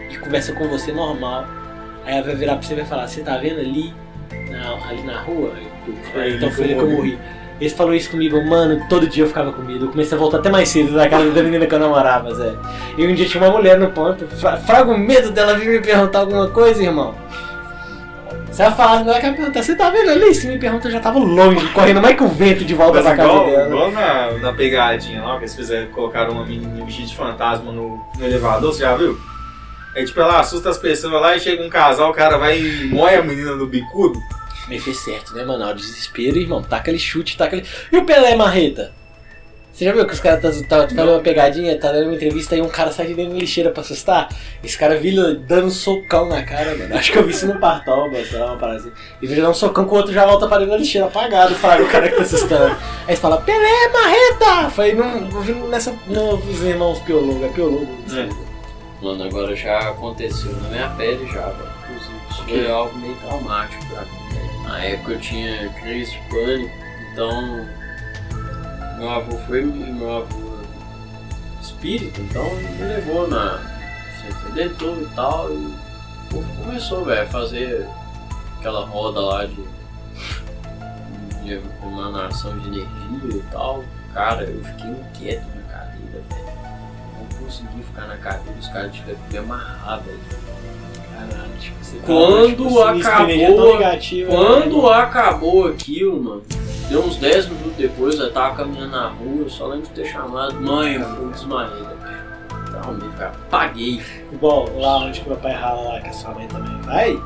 e 0.10 0.18
conversa 0.18 0.54
com 0.54 0.68
você 0.68 0.92
normal, 0.92 1.46
aí 2.06 2.16
ela 2.16 2.24
vai 2.24 2.36
virar 2.36 2.54
pra 2.58 2.62
você 2.62 2.74
e 2.74 2.76
vai 2.76 2.86
falar, 2.86 3.08
você 3.08 3.22
tá 3.22 3.38
vendo 3.38 3.60
ali, 3.60 3.94
na, 4.50 4.74
ali 4.88 5.02
na 5.04 5.22
rua? 5.22 5.54
Eu, 6.14 6.22
ali 6.22 6.36
então 6.36 6.52
foi 6.52 6.66
ali 6.66 6.74
eu 6.74 6.80
que 6.80 6.84
eu 6.86 6.92
morri. 6.92 7.20
Eles 7.62 7.74
falaram 7.74 7.96
isso 7.96 8.10
comigo, 8.10 8.44
mano, 8.44 8.84
todo 8.90 9.08
dia 9.08 9.24
eu 9.24 9.28
ficava 9.28 9.52
com 9.54 9.62
medo. 9.62 9.86
Eu 9.86 9.92
comecei 9.92 10.18
a 10.18 10.20
voltar 10.20 10.38
até 10.40 10.50
mais 10.50 10.68
cedo 10.68 10.94
da 10.96 11.08
casa 11.08 11.30
da 11.30 11.44
menina 11.44 11.68
que 11.68 11.76
eu 11.76 11.80
namorava, 11.80 12.34
Zé. 12.34 12.56
E 12.98 13.06
um 13.06 13.14
dia 13.14 13.26
tinha 13.28 13.44
uma 13.44 13.52
mulher 13.52 13.78
no 13.78 13.92
ponto, 13.92 14.26
fra- 14.28 14.58
fraga 14.58 14.92
o 14.92 14.98
medo 14.98 15.30
dela 15.30 15.54
vir 15.54 15.70
me 15.70 15.80
perguntar 15.80 16.20
alguma 16.22 16.48
coisa, 16.50 16.82
irmão. 16.82 17.14
Você 18.52 18.64
vai 18.64 18.72
falar, 18.74 18.98
não 19.06 19.14
vai 19.14 19.22
perguntar, 19.22 19.62
você 19.64 19.76
tá 19.76 19.90
vendo 19.92 20.10
ali 20.10 20.26
em 20.30 20.34
cima 20.34 20.54
e 20.54 20.60
pergunta, 20.60 20.88
eu 20.88 20.92
já 20.92 21.00
tava 21.00 21.20
longe, 21.20 21.66
correndo 21.70 22.02
mais 22.02 22.18
que 22.18 22.24
o 22.24 22.28
vento 22.28 22.66
de 22.66 22.74
volta 22.74 22.96
Mas 23.02 23.04
pra 23.06 23.16
casa 23.16 23.30
igual, 23.30 23.46
dela. 23.46 23.68
igual 23.68 23.92
na, 23.92 24.32
na 24.40 24.54
pegadinha 24.54 25.24
lá, 25.24 25.36
que 25.38 25.44
eles 25.44 25.56
fizeram, 25.56 25.88
colocaram 25.92 26.34
uma 26.34 26.46
menininha 26.46 26.84
vestida 26.84 27.08
de 27.08 27.16
fantasma 27.16 27.72
no, 27.72 28.04
no 28.18 28.26
elevador, 28.26 28.74
você 28.74 28.82
já 28.82 28.94
viu? 28.96 29.18
É 29.96 30.04
tipo, 30.04 30.20
ela 30.20 30.40
assusta 30.40 30.70
as 30.70 30.78
pessoas 30.78 31.14
lá 31.14 31.36
e 31.36 31.40
chega 31.40 31.64
um 31.64 31.70
casal, 31.70 32.10
o 32.10 32.14
cara 32.14 32.38
vai 32.38 32.60
e 32.60 32.86
moe 32.88 33.14
a 33.16 33.22
menina 33.22 33.56
no 33.56 33.68
bicudo. 33.68 34.20
Mas 34.72 34.86
fez 34.86 35.00
certo, 35.00 35.36
né, 35.36 35.44
mano? 35.44 35.66
Hora 35.66 35.74
do 35.74 35.82
desespero, 35.82 36.38
irmão, 36.38 36.62
taca 36.62 36.78
aquele 36.78 36.98
chute, 36.98 37.36
taca 37.36 37.58
aquele. 37.58 37.70
E 37.92 37.98
o 37.98 38.06
Pelé 38.06 38.36
Marreta? 38.36 38.94
Você 39.74 39.86
já 39.86 39.92
viu 39.92 40.06
que 40.06 40.14
os 40.14 40.20
caras 40.20 40.42
tá, 40.42 40.50
tá 40.68 40.88
fazendo 40.88 41.12
uma 41.12 41.20
pegadinha, 41.20 41.78
tá 41.78 41.92
dando 41.92 42.06
uma 42.06 42.16
entrevista 42.16 42.56
e 42.56 42.62
um 42.62 42.70
cara 42.70 42.92
sai 42.92 43.08
de 43.08 43.14
dentro 43.16 43.34
da 43.34 43.40
lixeira 43.40 43.70
pra 43.70 43.82
assustar? 43.82 44.30
Esse 44.64 44.78
cara 44.78 44.98
vira 44.98 45.34
dando 45.34 45.68
um 45.68 45.72
socão 45.72 46.30
na 46.30 46.44
cara, 46.44 46.76
mano. 46.76 46.96
Acho 46.96 47.12
que 47.12 47.18
eu 47.18 47.26
vi 47.26 47.32
isso 47.32 47.48
no 47.48 47.60
Partoba, 47.60 48.24
sei 48.24 48.40
lá, 48.40 48.48
uma 48.48 48.58
parada 48.58 48.80
assim. 48.80 48.92
E 49.22 49.28
vira 49.28 49.42
dar 49.42 49.50
um 49.50 49.54
socão 49.54 49.86
com 49.86 49.96
o 49.96 49.98
outro 49.98 50.14
já 50.14 50.26
volta 50.26 50.48
pra 50.48 50.58
dentro 50.60 50.72
da 50.72 50.78
lixeira 50.78 51.08
apagado, 51.08 51.54
fala 51.56 51.84
o 51.84 51.90
cara 51.90 52.10
que 52.10 52.16
tá 52.16 52.22
assustando. 52.22 52.78
Aí 53.08 53.16
você 53.16 53.22
fala, 53.22 53.42
Pelé 53.42 53.90
Marreta! 53.90 54.70
Foi 54.70 54.94
não, 54.94 55.22
não 55.22 55.42
vi 55.42 55.54
nessa. 55.54 55.94
Não, 56.08 56.36
os 56.36 56.62
irmãos 56.62 57.00
Piologo, 57.00 57.44
é 57.44 57.50
Piologo. 57.50 57.98
Mano, 59.02 59.24
agora 59.24 59.54
já 59.54 59.80
aconteceu 59.90 60.54
na 60.54 60.70
minha 60.70 60.90
pele 60.92 61.26
já, 61.28 61.48
velho. 61.48 61.72
Inclusive, 61.84 62.16
isso 62.30 62.44
foi 62.44 62.72
algo 62.72 62.98
meio 63.00 63.16
traumático 63.16 63.86
pra 63.88 64.02
mim. 64.02 64.21
Na 64.72 64.80
época 64.80 65.12
eu 65.12 65.20
tinha 65.20 65.70
crise 65.74 66.12
de 66.12 66.20
pânico, 66.30 66.74
então 67.12 67.68
meu 68.98 69.10
avô 69.10 69.38
foi 69.40 69.64
meu 69.64 70.18
avô 70.20 70.60
espírita, 71.62 72.22
então 72.22 72.56
me 72.56 72.82
levou 72.82 73.28
na 73.28 73.60
centro 74.22 74.54
redentor 74.54 74.98
e 75.02 75.06
tal, 75.14 75.52
e 75.52 75.76
começou, 76.64 77.12
a 77.12 77.26
fazer 77.26 77.86
aquela 78.58 78.86
roda 78.86 79.20
lá 79.20 79.46
de, 79.46 79.62
de 81.44 81.62
emanação 81.84 82.58
de 82.60 82.70
energia 82.70 83.40
e 83.40 83.44
tal. 83.52 83.84
Cara, 84.14 84.44
eu 84.44 84.64
fiquei 84.64 84.90
inquieto 84.90 85.48
na 85.54 85.62
cadeira, 85.64 86.24
velho. 86.30 86.46
Não 87.20 87.40
consegui 87.44 87.84
ficar 87.84 88.08
na 88.08 88.16
cadeira, 88.16 88.58
os 88.58 88.70
caras 88.70 88.94
tiveram 88.94 89.20
que 89.20 89.34
me 89.34 89.40
amarrar, 89.40 90.00
velho. 90.00 90.51
Caralho, 91.30 91.52
tipo, 91.60 91.84
você 91.84 91.98
tá, 91.98 92.04
Quando 92.06 92.48
tipo, 92.48 92.64
sinistro, 92.70 93.00
acabou- 93.12 93.30
energia 93.30 93.56
tão 93.56 93.72
negativa, 93.80 94.32
Quando 94.32 94.82
né? 94.82 94.94
acabou 94.94 95.68
aquilo, 95.68 96.24
mano, 96.24 96.44
deu 96.90 97.02
uns 97.02 97.16
10 97.18 97.48
minutos 97.48 97.74
depois, 97.78 98.20
eu 98.20 98.32
tava 98.32 98.56
caminhando 98.56 98.92
na 98.92 99.08
rua, 99.08 99.42
eu 99.44 99.50
só 99.50 99.68
lembro 99.68 99.88
de 99.88 99.90
ter 99.94 100.06
chamado, 100.06 100.60
mãe, 100.62 100.96
eu 100.96 101.06
fui 101.06 101.28
desmaiei, 101.32 101.70
velho. 101.70 102.02
Realmente, 102.82 103.16
cara, 103.18 103.32
paguei. 103.50 104.02
Igual 104.32 104.70
lá 104.80 104.98
onde 104.98 105.20
que 105.22 105.28
meu 105.30 105.38
pai 105.38 105.52
rala 105.54 105.82
lá, 105.94 106.02
que 106.02 106.10
a 106.10 106.14
sua 106.14 106.32
mãe 106.34 106.48
também 106.48 106.76
vai. 106.82 107.20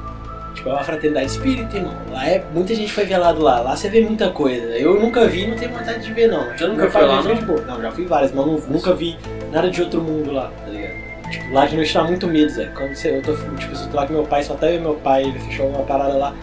Tipo, 0.55 0.69
é 0.69 0.71
uma 0.73 0.83
fraternidade 0.83 1.25
espírita, 1.27 1.77
irmão. 1.77 1.93
Lá 2.11 2.27
é. 2.27 2.43
Muita 2.53 2.73
gente 2.73 2.91
foi 2.91 3.05
velado 3.05 3.41
lá. 3.41 3.59
Lá 3.59 3.75
você 3.75 3.89
vê 3.89 4.01
muita 4.01 4.29
coisa. 4.31 4.65
Eu 4.77 4.99
nunca 4.99 5.27
vi 5.27 5.47
não 5.47 5.55
tenho 5.57 5.71
vontade 5.71 6.01
de 6.03 6.13
ver, 6.13 6.27
não. 6.29 6.45
Você 6.57 6.65
nunca 6.65 6.87
pai 6.87 7.05
lá, 7.05 7.21
foi 7.21 7.35
não? 7.35 7.55
Não, 7.65 7.81
já 7.81 7.91
fui 7.91 8.05
várias, 8.05 8.31
mas 8.33 8.45
não- 8.45 8.59
nunca 8.69 8.93
vi 8.93 9.17
nada 9.51 9.69
de 9.69 9.81
outro 9.81 10.01
mundo 10.01 10.31
lá, 10.31 10.49
tá 10.65 10.71
ligado? 10.71 10.84
Tipo, 11.29 11.53
lá 11.53 11.65
de 11.65 11.75
noite 11.75 11.93
dá 11.93 12.03
muito 12.03 12.27
medo, 12.27 12.49
Zé. 12.49 12.65
Quando 12.75 12.93
você, 12.95 13.09
eu 13.09 13.21
tô, 13.21 13.33
tipo, 13.57 13.73
eu 13.75 13.87
tô 13.89 13.95
lá 13.95 14.05
com 14.07 14.13
meu 14.13 14.23
pai, 14.23 14.43
só 14.43 14.53
até 14.53 14.71
eu 14.73 14.75
e 14.77 14.79
meu 14.79 14.93
pai, 14.95 15.23
ele 15.23 15.39
fechou 15.39 15.67
uma 15.67 15.83
parada 15.83 16.13
lá. 16.13 16.33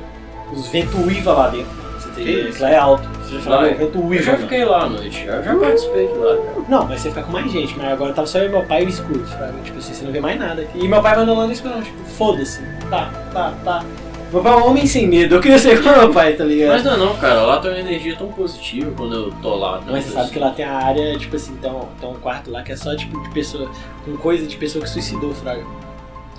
Os 0.53 0.67
ventos 0.69 0.95
uiva 1.07 1.33
lá 1.33 1.49
dentro. 1.49 1.71
Você 1.99 2.09
tem 2.11 2.49
isso? 2.49 2.62
Lá 2.62 2.71
é 2.71 2.77
alto. 2.77 3.09
Você 3.23 3.37
já 3.37 3.41
falou, 3.41 3.65
é- 3.67 3.75
vento 3.75 3.99
Eu 3.99 4.05
uiva. 4.07 4.23
já 4.23 4.33
mano. 4.33 4.43
fiquei 4.45 4.65
lá 4.65 4.83
à 4.83 4.89
noite, 4.89 5.25
eu 5.25 5.43
já 5.43 5.55
participei 5.57 6.07
de 6.09 6.15
lá, 6.15 6.37
cara. 6.37 6.53
Não, 6.69 6.87
mas 6.87 7.01
você 7.01 7.09
fica 7.09 7.23
com 7.23 7.33
mais 7.33 7.51
gente, 7.51 7.79
mas 7.79 7.93
agora 7.93 8.12
tava 8.12 8.27
só 8.27 8.39
eu 8.39 8.47
e 8.47 8.49
meu 8.51 8.62
pai 8.65 8.83
e 8.83 8.87
o 8.87 8.89
escuro? 8.89 9.25
Tipo 9.65 9.79
assim, 9.79 9.95
você 9.95 10.05
não 10.05 10.12
vê 10.12 10.21
mais 10.21 10.39
nada. 10.39 10.67
E 10.75 10.87
meu 10.89 11.01
pai 11.01 11.15
vai 11.15 11.23
andando 11.23 11.39
lá 11.39 11.47
no 11.47 11.53
escuro, 11.53 11.81
tipo, 11.83 12.05
foda-se. 12.05 12.61
Tá, 12.91 13.11
tá, 13.33 13.55
tá. 13.65 13.85
É 14.33 14.37
um 14.57 14.67
homem 14.71 14.87
sem 14.87 15.07
medo, 15.07 15.35
eu 15.35 15.41
queria 15.41 15.59
ser 15.59 15.83
como 15.83 15.97
meu 15.97 16.11
pai, 16.12 16.33
tá 16.35 16.45
ligado? 16.45 16.71
Mas 16.71 16.85
não, 16.85 16.97
não, 16.97 17.17
cara, 17.17 17.43
lá 17.43 17.59
tem 17.59 17.71
uma 17.71 17.81
energia 17.81 18.17
tão 18.17 18.29
positiva 18.29 18.91
quando 18.97 19.15
eu 19.15 19.33
tô 19.43 19.55
lá. 19.57 19.79
né? 19.79 19.85
Mas 19.91 20.05
você 20.05 20.12
sabe 20.15 20.31
que 20.31 20.39
lá 20.39 20.51
tem 20.51 20.65
a 20.65 20.73
área, 20.75 21.19
tipo 21.19 21.37
assim, 21.37 21.55
tem 21.57 21.71
um, 21.71 21.81
tem 22.01 22.09
um 22.09 22.15
quarto 22.15 22.51
lá 22.51 22.62
que 22.62 22.73
é 22.73 22.77
só 22.77 22.97
tipo 22.97 23.21
de 23.23 23.31
pessoa, 23.31 23.71
com 24.05 24.17
coisa 24.17 24.47
de 24.47 24.57
pessoa 24.57 24.83
que 24.83 24.91
suicidou, 24.91 25.35
Fraga. 25.35 25.62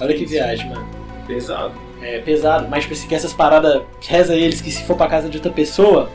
Olha 0.01 0.13
que 0.15 0.25
viagem, 0.25 0.69
mano. 0.69 0.85
Pesado. 1.27 1.71
É 2.01 2.19
pesado, 2.19 2.67
mas 2.69 2.81
tipo 2.83 2.93
assim, 2.93 3.07
que 3.07 3.15
essas 3.15 3.31
paradas, 3.31 3.81
reza 4.01 4.35
eles 4.35 4.59
que 4.59 4.69
se 4.71 4.83
for 4.83 4.97
pra 4.97 5.07
casa 5.07 5.29
de 5.29 5.37
outra 5.37 5.51
pessoa, 5.51 6.09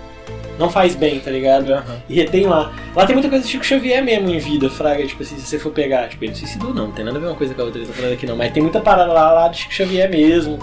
não 0.58 0.68
faz 0.68 0.94
bem, 0.96 1.20
tá 1.20 1.30
ligado? 1.30 1.72
E 2.08 2.14
retém 2.16 2.44
lá. 2.46 2.72
Lá 2.94 3.06
tem 3.06 3.14
muita 3.14 3.28
coisa 3.30 3.44
do 3.44 3.48
Chico 3.48 3.64
Xavier 3.64 4.02
mesmo 4.04 4.28
em 4.28 4.38
vida, 4.38 4.68
Fraga, 4.68 5.06
tipo 5.06 5.22
assim, 5.22 5.36
se 5.36 5.42
você 5.46 5.58
for 5.58 5.70
pegar, 5.72 6.08
tipo, 6.08 6.24
ele 6.24 6.34
suicidou 6.34 6.74
não, 6.74 6.86
não 6.88 6.92
tem 6.92 7.04
nada 7.04 7.16
a 7.16 7.20
ver 7.20 7.28
uma 7.28 7.36
coisa 7.36 7.54
com 7.54 7.62
a 7.62 7.64
outra, 7.64 7.80
eu 7.80 7.86
tô 7.86 7.92
falando 7.92 8.12
aqui 8.12 8.26
não, 8.26 8.36
mas 8.36 8.52
tem 8.52 8.62
muita 8.62 8.80
parada 8.80 9.12
lá, 9.12 9.32
lá 9.32 9.48
do 9.48 9.56
Chico 9.56 9.72
Xavier 9.72 10.10
mesmo, 10.10 10.58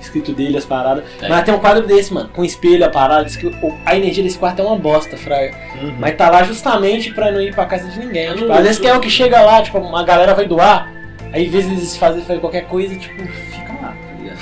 escrito 0.00 0.32
dele, 0.32 0.56
as 0.56 0.64
paradas. 0.64 1.04
É. 1.20 1.28
Mas 1.28 1.44
tem 1.44 1.54
um 1.54 1.58
quadro 1.58 1.86
desse, 1.86 2.12
mano, 2.12 2.28
com 2.30 2.44
espelho, 2.44 2.84
a 2.84 2.88
parada, 2.88 3.24
diz 3.24 3.36
que 3.36 3.50
a 3.84 3.96
energia 3.96 4.22
desse 4.24 4.38
quarto 4.38 4.60
é 4.60 4.64
uma 4.64 4.76
bosta, 4.76 5.16
Fraga. 5.16 5.54
Uhum. 5.82 5.96
Mas 5.98 6.16
tá 6.16 6.30
lá 6.30 6.42
justamente 6.42 7.12
pra 7.12 7.30
não 7.30 7.40
ir 7.40 7.54
pra 7.54 7.66
casa 7.66 7.88
de 7.88 7.98
ninguém. 7.98 8.24
Eu 8.26 8.34
Tipo, 8.34 8.46
não 8.48 8.54
às 8.54 8.62
vezes 8.62 8.78
uso. 8.78 8.82
quer 8.88 8.96
o 8.96 9.00
que 9.00 9.10
chega 9.10 9.40
lá, 9.42 9.62
tipo, 9.62 9.78
uma 9.78 10.02
galera 10.04 10.34
vai 10.34 10.46
doar, 10.46 10.90
aí 11.32 11.46
às 11.46 11.52
vezes 11.52 11.70
eles 11.70 11.96
fazem, 11.96 12.22
qualquer 12.40 12.66
coisa, 12.66 12.94
tipo, 12.96 13.22
fica 13.26 13.72
lá, 13.74 13.88
tá 13.94 14.14
ligado? 14.18 14.40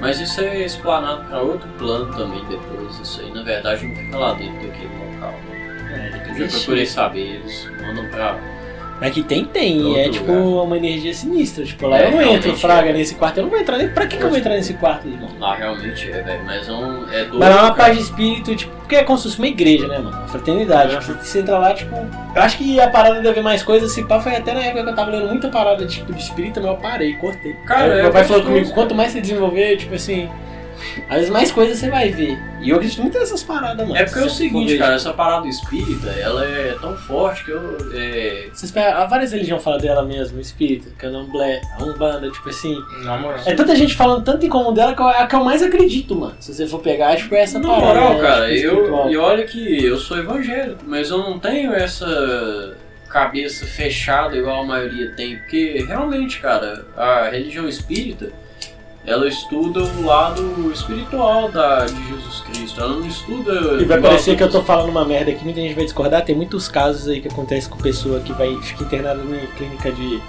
Mas 0.00 0.18
isso 0.20 0.40
é 0.40 0.64
explanado 0.64 1.24
pra 1.24 1.40
outro 1.40 1.68
plano 1.78 2.14
também 2.16 2.42
depois. 2.48 2.98
Isso 3.00 3.20
aí, 3.20 3.30
na 3.32 3.42
verdade, 3.42 3.86
não 3.86 3.94
fica 3.94 4.16
lá 4.18 4.32
dentro 4.34 4.54
daquele 4.66 4.88
local. 5.14 5.34
né? 5.90 6.22
Eu 6.30 6.34
já 6.38 6.44
Ixi. 6.46 6.56
procurei 6.58 6.86
saber, 6.86 7.20
eles 7.36 7.68
mandam 7.82 8.08
pra. 8.10 8.38
Mas 9.00 9.14
que 9.14 9.22
tem, 9.22 9.44
tem. 9.46 9.82
Outro 9.82 9.98
é 9.98 10.08
tipo 10.10 10.32
lugar. 10.32 10.64
uma 10.64 10.76
energia 10.76 11.14
sinistra. 11.14 11.64
Tipo, 11.64 11.86
lá 11.86 11.98
É, 11.98 12.06
eu 12.06 12.10
não 12.10 12.20
entro, 12.20 12.32
realmente 12.32 12.60
fraga, 12.60 12.90
é. 12.90 12.92
nesse 12.92 13.14
quarto. 13.14 13.38
Eu 13.38 13.44
não 13.44 13.50
vou 13.50 13.58
entrar 13.58 13.78
nem. 13.78 13.88
Pra 13.88 14.06
que, 14.06 14.16
que 14.16 14.22
eu 14.22 14.28
vou 14.28 14.38
entrar 14.38 14.54
nesse 14.54 14.74
quarto, 14.74 15.08
irmão? 15.08 15.30
Lá 15.38 15.54
realmente 15.54 16.10
é, 16.10 16.22
velho. 16.22 16.44
Mas 16.44 16.68
é 16.68 16.72
um. 16.72 17.10
É 17.10 17.24
doido. 17.24 17.38
Mas 17.38 17.56
é 17.56 17.60
uma 17.60 17.74
paz 17.74 17.96
de 17.96 18.02
espírito, 18.02 18.54
tipo, 18.54 18.76
porque 18.76 18.96
é 18.96 19.02
como 19.02 19.18
se 19.18 19.24
fosse 19.24 19.38
uma 19.38 19.48
igreja, 19.48 19.88
né, 19.88 19.98
mano? 19.98 20.16
Uma 20.16 20.28
fraternidade. 20.28 20.94
Uhum. 20.94 21.00
Tipo, 21.00 21.24
você 21.24 21.38
entra 21.40 21.58
lá, 21.58 21.72
tipo. 21.72 21.94
Eu 21.96 22.42
acho 22.42 22.58
que 22.58 22.78
a 22.78 22.90
parada 22.90 23.20
deve 23.20 23.34
ver 23.34 23.42
mais 23.42 23.62
coisas, 23.62 23.90
se 23.90 24.04
pá, 24.04 24.20
foi 24.20 24.36
até 24.36 24.52
na 24.52 24.60
época 24.60 24.84
que 24.84 24.90
eu 24.90 24.94
tava 24.94 25.10
lendo 25.10 25.28
muita 25.28 25.48
parada 25.48 25.86
tipo, 25.86 26.12
de 26.12 26.20
espírita, 26.20 26.60
mas 26.60 26.70
eu 26.70 26.76
parei, 26.76 27.14
cortei. 27.14 27.54
Cara, 27.64 27.94
Aí 27.94 27.98
é 28.00 28.02
meu 28.02 28.12
pai 28.12 28.24
falou 28.24 28.42
comigo, 28.44 28.70
quanto 28.72 28.94
mais 28.94 29.12
você 29.12 29.20
desenvolver, 29.20 29.76
tipo 29.78 29.94
assim. 29.94 30.28
Às 31.08 31.16
vezes 31.16 31.30
mais 31.30 31.50
coisas 31.52 31.78
você 31.78 31.90
vai 31.90 32.10
ver. 32.10 32.38
E 32.60 32.70
eu 32.70 32.76
acredito 32.76 33.00
muito 33.02 33.18
nessas 33.18 33.42
paradas, 33.42 33.86
mano. 33.86 33.96
É 33.98 34.04
porque 34.04 34.18
é 34.18 34.22
o 34.24 34.30
seguinte, 34.30 34.76
cara, 34.76 34.94
essa 34.94 35.12
parada 35.12 35.46
espírita, 35.48 36.08
ela 36.10 36.44
é 36.44 36.76
tão 36.80 36.96
forte 36.96 37.44
que 37.44 37.50
eu. 37.50 37.76
É... 37.94 38.48
Vocês 38.52 38.70
pegam, 38.70 39.08
várias 39.08 39.32
religiões 39.32 39.62
falam 39.62 39.78
dela 39.78 40.02
mesmo, 40.04 40.40
espírita, 40.40 40.90
candomblé, 40.98 41.60
a 41.78 41.84
umbanda, 41.84 42.30
tipo 42.30 42.48
assim. 42.48 42.76
Na 43.02 43.16
moral. 43.16 43.40
É 43.46 43.54
tanta 43.54 43.74
gente 43.76 43.94
falando 43.94 44.22
tanto 44.24 44.44
em 44.44 44.48
comum 44.48 44.72
dela 44.72 44.94
que 44.94 45.00
eu- 45.00 45.08
é 45.08 45.22
a 45.22 45.26
que 45.26 45.34
eu 45.34 45.44
mais 45.44 45.62
acredito, 45.62 46.14
mano. 46.14 46.34
Se 46.40 46.52
você 46.54 46.66
for 46.66 46.80
pegar, 46.80 47.16
tipo, 47.16 47.34
é 47.34 47.40
essa 47.42 47.58
Na 47.58 47.68
parada. 47.68 47.86
moral, 47.86 48.14
né, 48.14 48.20
cara, 48.20 48.54
tipo, 48.54 48.66
eu, 48.66 49.10
e 49.10 49.16
olha 49.16 49.44
que 49.44 49.84
eu 49.84 49.96
sou 49.96 50.18
evangélico, 50.18 50.82
mas 50.86 51.10
eu 51.10 51.18
não 51.18 51.38
tenho 51.38 51.72
essa 51.72 52.76
cabeça 53.08 53.66
fechada 53.66 54.36
igual 54.36 54.62
a 54.62 54.66
maioria 54.66 55.10
tem, 55.16 55.36
porque 55.38 55.84
realmente, 55.86 56.38
cara, 56.40 56.84
a 56.96 57.28
religião 57.28 57.68
espírita, 57.68 58.30
ela 59.06 59.26
estuda 59.26 59.80
o 59.80 60.04
lado 60.04 60.70
espiritual 60.72 61.50
da, 61.50 61.86
de 61.86 62.08
Jesus 62.08 62.40
Cristo, 62.40 62.80
ela 62.80 62.96
não 62.96 63.06
estuda... 63.06 63.52
E 63.80 63.84
vai 63.84 64.00
parecer 64.00 64.36
que 64.36 64.42
eu 64.42 64.50
tô 64.50 64.62
falando 64.62 64.90
uma 64.90 65.04
merda 65.04 65.30
aqui, 65.30 65.42
muita 65.44 65.60
gente 65.60 65.74
vai 65.74 65.84
discordar. 65.84 66.24
Tem 66.24 66.34
muitos 66.34 66.68
casos 66.68 67.08
aí 67.08 67.20
que 67.20 67.28
acontece 67.28 67.68
com 67.68 67.78
pessoa 67.78 68.20
que 68.20 68.32
vai 68.32 68.54
fica 68.62 68.84
internada 68.84 69.20
em 69.22 69.46
clínica 69.56 69.90
de 69.90 70.20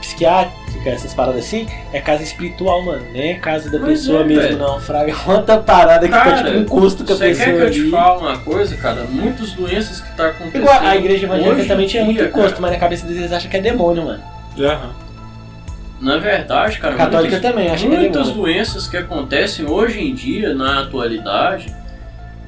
psiquiátrica, 0.00 0.90
essas 0.90 1.14
paradas 1.14 1.44
assim. 1.44 1.66
É 1.92 2.00
casa 2.00 2.22
espiritual, 2.22 2.82
mano. 2.82 3.04
Nem 3.12 3.32
é 3.32 3.34
casa 3.34 3.70
da 3.70 3.78
Mas 3.78 4.00
pessoa 4.00 4.20
é, 4.20 4.24
mesmo, 4.24 4.42
velho. 4.42 4.58
não. 4.58 4.80
Fraga 4.80 5.12
é 5.26 5.30
outra 5.30 5.58
parada 5.58 6.06
que 6.06 6.12
tá 6.12 6.24
Cara, 6.24 6.44
tipo 6.44 6.58
um 6.58 6.64
custo 6.64 7.04
que 7.04 7.12
a 7.12 7.16
Você 7.16 7.28
pessoa 7.28 7.46
quer 7.46 7.56
que 7.56 7.62
eu 7.62 7.70
te 7.70 7.90
fale 7.90 8.20
uma 8.20 8.38
coisa, 8.38 8.76
cara? 8.76 9.04
Muitas 9.08 9.52
doenças 9.52 10.00
que 10.00 10.16
tá 10.16 10.28
acontecendo 10.28 10.62
Igual 10.62 10.80
a 10.80 10.96
igreja 10.96 11.26
evangélica 11.26 11.64
também 11.66 11.86
tinha 11.86 12.04
dia, 12.04 12.12
muito 12.12 12.30
cara. 12.30 12.44
custo, 12.44 12.62
mas 12.62 12.70
na 12.72 12.78
cabeça 12.78 13.06
deles 13.06 13.32
acha 13.32 13.48
que 13.48 13.56
é 13.56 13.60
demônio, 13.60 14.04
mano. 14.04 14.22
Aham. 14.58 15.07
Na 16.00 16.16
verdade, 16.18 16.78
cara, 16.78 16.94
A 16.94 16.96
católica 16.98 17.32
muitas- 17.32 17.50
também 17.50 17.74
que 17.74 17.84
é 17.84 17.88
Muitas 17.88 18.28
demônio. 18.28 18.34
doenças 18.34 18.86
que 18.86 18.96
acontecem 18.96 19.68
hoje 19.68 20.00
em 20.00 20.14
dia, 20.14 20.54
na 20.54 20.82
atualidade, 20.82 21.74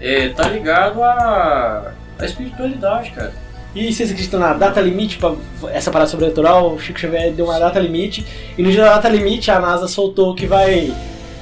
é, 0.01 0.29
tá 0.29 0.49
ligado 0.49 1.03
à, 1.03 1.93
à 2.19 2.25
espiritualidade, 2.25 3.11
cara. 3.11 3.33
E 3.75 3.93
vocês 3.93 4.11
acreditam 4.11 4.39
na 4.41 4.53
data 4.55 4.81
limite 4.81 5.19
pra 5.19 5.33
essa 5.73 5.91
parada 5.91 6.11
sobrenatural? 6.11 6.73
O 6.75 6.79
Chico 6.81 6.99
Xavier 6.99 7.33
deu 7.33 7.45
uma 7.47 7.59
data 7.59 7.79
limite. 7.79 8.25
E 8.59 8.63
no 8.63 8.71
dia 8.71 8.83
da 8.85 8.95
data 8.95 9.09
limite, 9.09 9.51
a 9.51 9.59
NASA 9.61 9.87
soltou 9.89 10.35
que 10.35 10.47
vai 10.47 10.93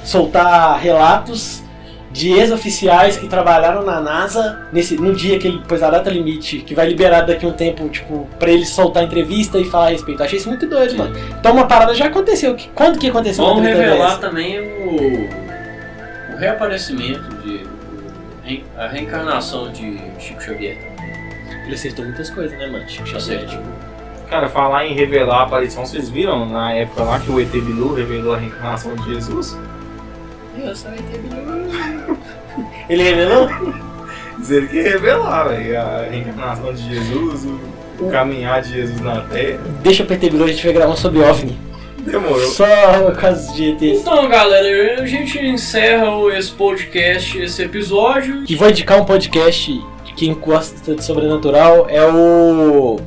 soltar 0.03 0.79
relatos 0.79 1.63
de 2.11 2.31
ex-oficiais 2.31 3.17
que 3.17 3.27
trabalharam 3.27 3.83
na 3.85 4.01
NASA 4.01 4.61
nesse, 4.73 4.95
no 4.95 5.13
dia 5.13 5.37
que 5.37 5.47
ele 5.47 5.61
pôs 5.67 5.83
a 5.83 5.89
data 5.91 6.09
limite, 6.09 6.59
que 6.59 6.73
vai 6.73 6.87
liberar 6.87 7.21
daqui 7.21 7.45
a 7.45 7.49
um 7.49 7.53
tempo, 7.53 7.87
tipo, 7.89 8.27
pra 8.39 8.49
eles 8.49 8.69
soltar 8.69 9.03
entrevista 9.03 9.59
e 9.59 9.65
falar 9.65 9.87
a 9.87 9.89
respeito. 9.89 10.23
Achei 10.23 10.39
isso 10.39 10.49
muito 10.49 10.67
doido, 10.67 10.97
mano. 10.97 11.15
Então 11.39 11.53
uma 11.53 11.65
parada 11.67 11.93
já 11.93 12.07
aconteceu. 12.07 12.55
Que- 12.55 12.69
Quando 12.73 12.97
que 12.97 13.07
aconteceu 13.09 13.45
Vamos 13.45 13.63
revelar 13.63 14.07
dessa? 14.07 14.17
também 14.17 14.59
o, 14.59 15.29
o 16.33 16.37
reaparecimento 16.37 17.29
de 17.43 17.67
o- 18.43 18.79
a 18.81 18.87
reencarnação 18.87 19.71
de 19.71 19.99
Chico 20.19 20.41
Xavier. 20.41 20.77
Ele 21.65 21.75
acertou 21.75 22.03
muitas 22.05 22.29
coisas, 22.31 22.57
né, 22.57 22.65
mano? 22.65 22.89
Chico 22.89 23.07
Xavier, 23.07 23.45
tipo, 23.45 23.63
Cara, 24.29 24.47
falar 24.47 24.85
em 24.85 24.93
revelar 24.93 25.39
a 25.39 25.43
aparição, 25.43 25.83
vocês 25.85 26.07
viram 26.09 26.45
na 26.47 26.71
época 26.73 27.03
lá 27.03 27.19
que 27.19 27.31
o 27.31 27.39
ET 27.39 27.49
Bilu 27.51 27.93
revelou 27.95 28.33
a 28.35 28.37
reencarnação 28.37 28.95
de 28.95 29.13
Jesus? 29.15 29.57
Eu 30.55 30.75
sou 30.75 30.91
ET 30.91 30.99
Bilu. 31.01 31.78
Ele 32.89 33.03
revelou? 33.03 33.47
Diz 34.39 34.51
ele 34.51 34.67
que 34.67 34.77
ia 34.77 34.83
revelar, 34.83 35.49
velho, 35.49 35.79
a 35.79 36.07
reencarnação 36.09 36.73
de 36.73 36.89
Jesus, 36.95 37.45
o, 37.45 38.03
o 38.05 38.09
caminhar 38.09 38.61
de 38.61 38.71
Jesus 38.73 38.99
na 39.01 39.21
Terra. 39.21 39.59
Deixa 39.83 40.03
ET 40.03 40.19
Bilu, 40.19 40.45
a 40.45 40.47
gente 40.47 40.63
vai 40.63 40.73
gravar 40.73 40.93
um 40.93 40.95
sobre 40.97 41.19
OVNI. 41.19 41.57
Demorou. 41.99 42.39
Só 42.47 42.65
casos 43.11 43.53
de 43.53 43.71
ETs. 43.71 43.99
Então, 44.01 44.27
galera, 44.29 45.01
a 45.01 45.05
gente 45.05 45.37
encerra 45.37 46.09
o- 46.15 46.31
esse 46.31 46.49
podcast, 46.51 47.37
esse 47.37 47.61
episódio. 47.61 48.43
E 48.47 48.55
vou 48.55 48.69
indicar 48.69 48.99
um 48.99 49.05
podcast 49.05 49.71
de 50.05 50.13
quem 50.13 50.33
gosta 50.33 50.95
de 50.95 51.03
sobrenatural. 51.03 51.87
É 51.89 52.03
o. 52.05 52.97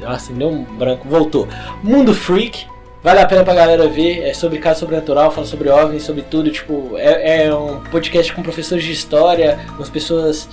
Nossa, 0.00 0.32
deu 0.34 0.48
um 0.50 0.62
branco. 0.62 1.08
Voltou. 1.08 1.48
Mundo 1.82 2.14
Freak. 2.14 2.66
Vale 3.06 3.20
a 3.20 3.26
pena 3.26 3.44
pra 3.44 3.54
galera 3.54 3.86
ver. 3.86 4.24
É 4.24 4.34
sobre 4.34 4.58
caso 4.58 4.80
sobrenatural, 4.80 5.30
fala 5.30 5.46
sobre 5.46 5.68
OVNI, 5.68 6.00
sobre 6.00 6.22
tudo. 6.22 6.50
Tipo, 6.50 6.98
é, 6.98 7.44
é 7.44 7.54
um 7.54 7.80
podcast 7.84 8.32
com 8.32 8.42
professores 8.42 8.82
de 8.82 8.90
história, 8.90 9.60
umas 9.76 9.88
pessoas. 9.88 10.48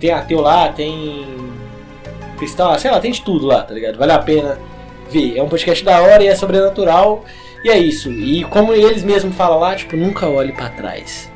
Tem 0.00 0.10
ateu 0.10 0.40
lá, 0.40 0.72
tem. 0.72 1.26
cristão, 2.38 2.78
sei 2.78 2.90
lá, 2.90 2.98
tem 2.98 3.12
de 3.12 3.20
tudo 3.20 3.44
lá, 3.44 3.60
tá 3.60 3.74
ligado? 3.74 3.98
Vale 3.98 4.12
a 4.12 4.18
pena 4.18 4.58
ver. 5.10 5.36
É 5.36 5.42
um 5.42 5.50
podcast 5.50 5.84
da 5.84 6.00
hora 6.00 6.22
e 6.22 6.28
é 6.28 6.34
sobrenatural. 6.34 7.26
E 7.62 7.68
é 7.68 7.76
isso. 7.76 8.10
E 8.10 8.42
como 8.44 8.72
eles 8.72 9.04
mesmos 9.04 9.36
falam 9.36 9.58
lá, 9.58 9.74
tipo, 9.74 9.98
nunca 9.98 10.26
olhe 10.26 10.54
pra 10.54 10.70
trás. 10.70 11.30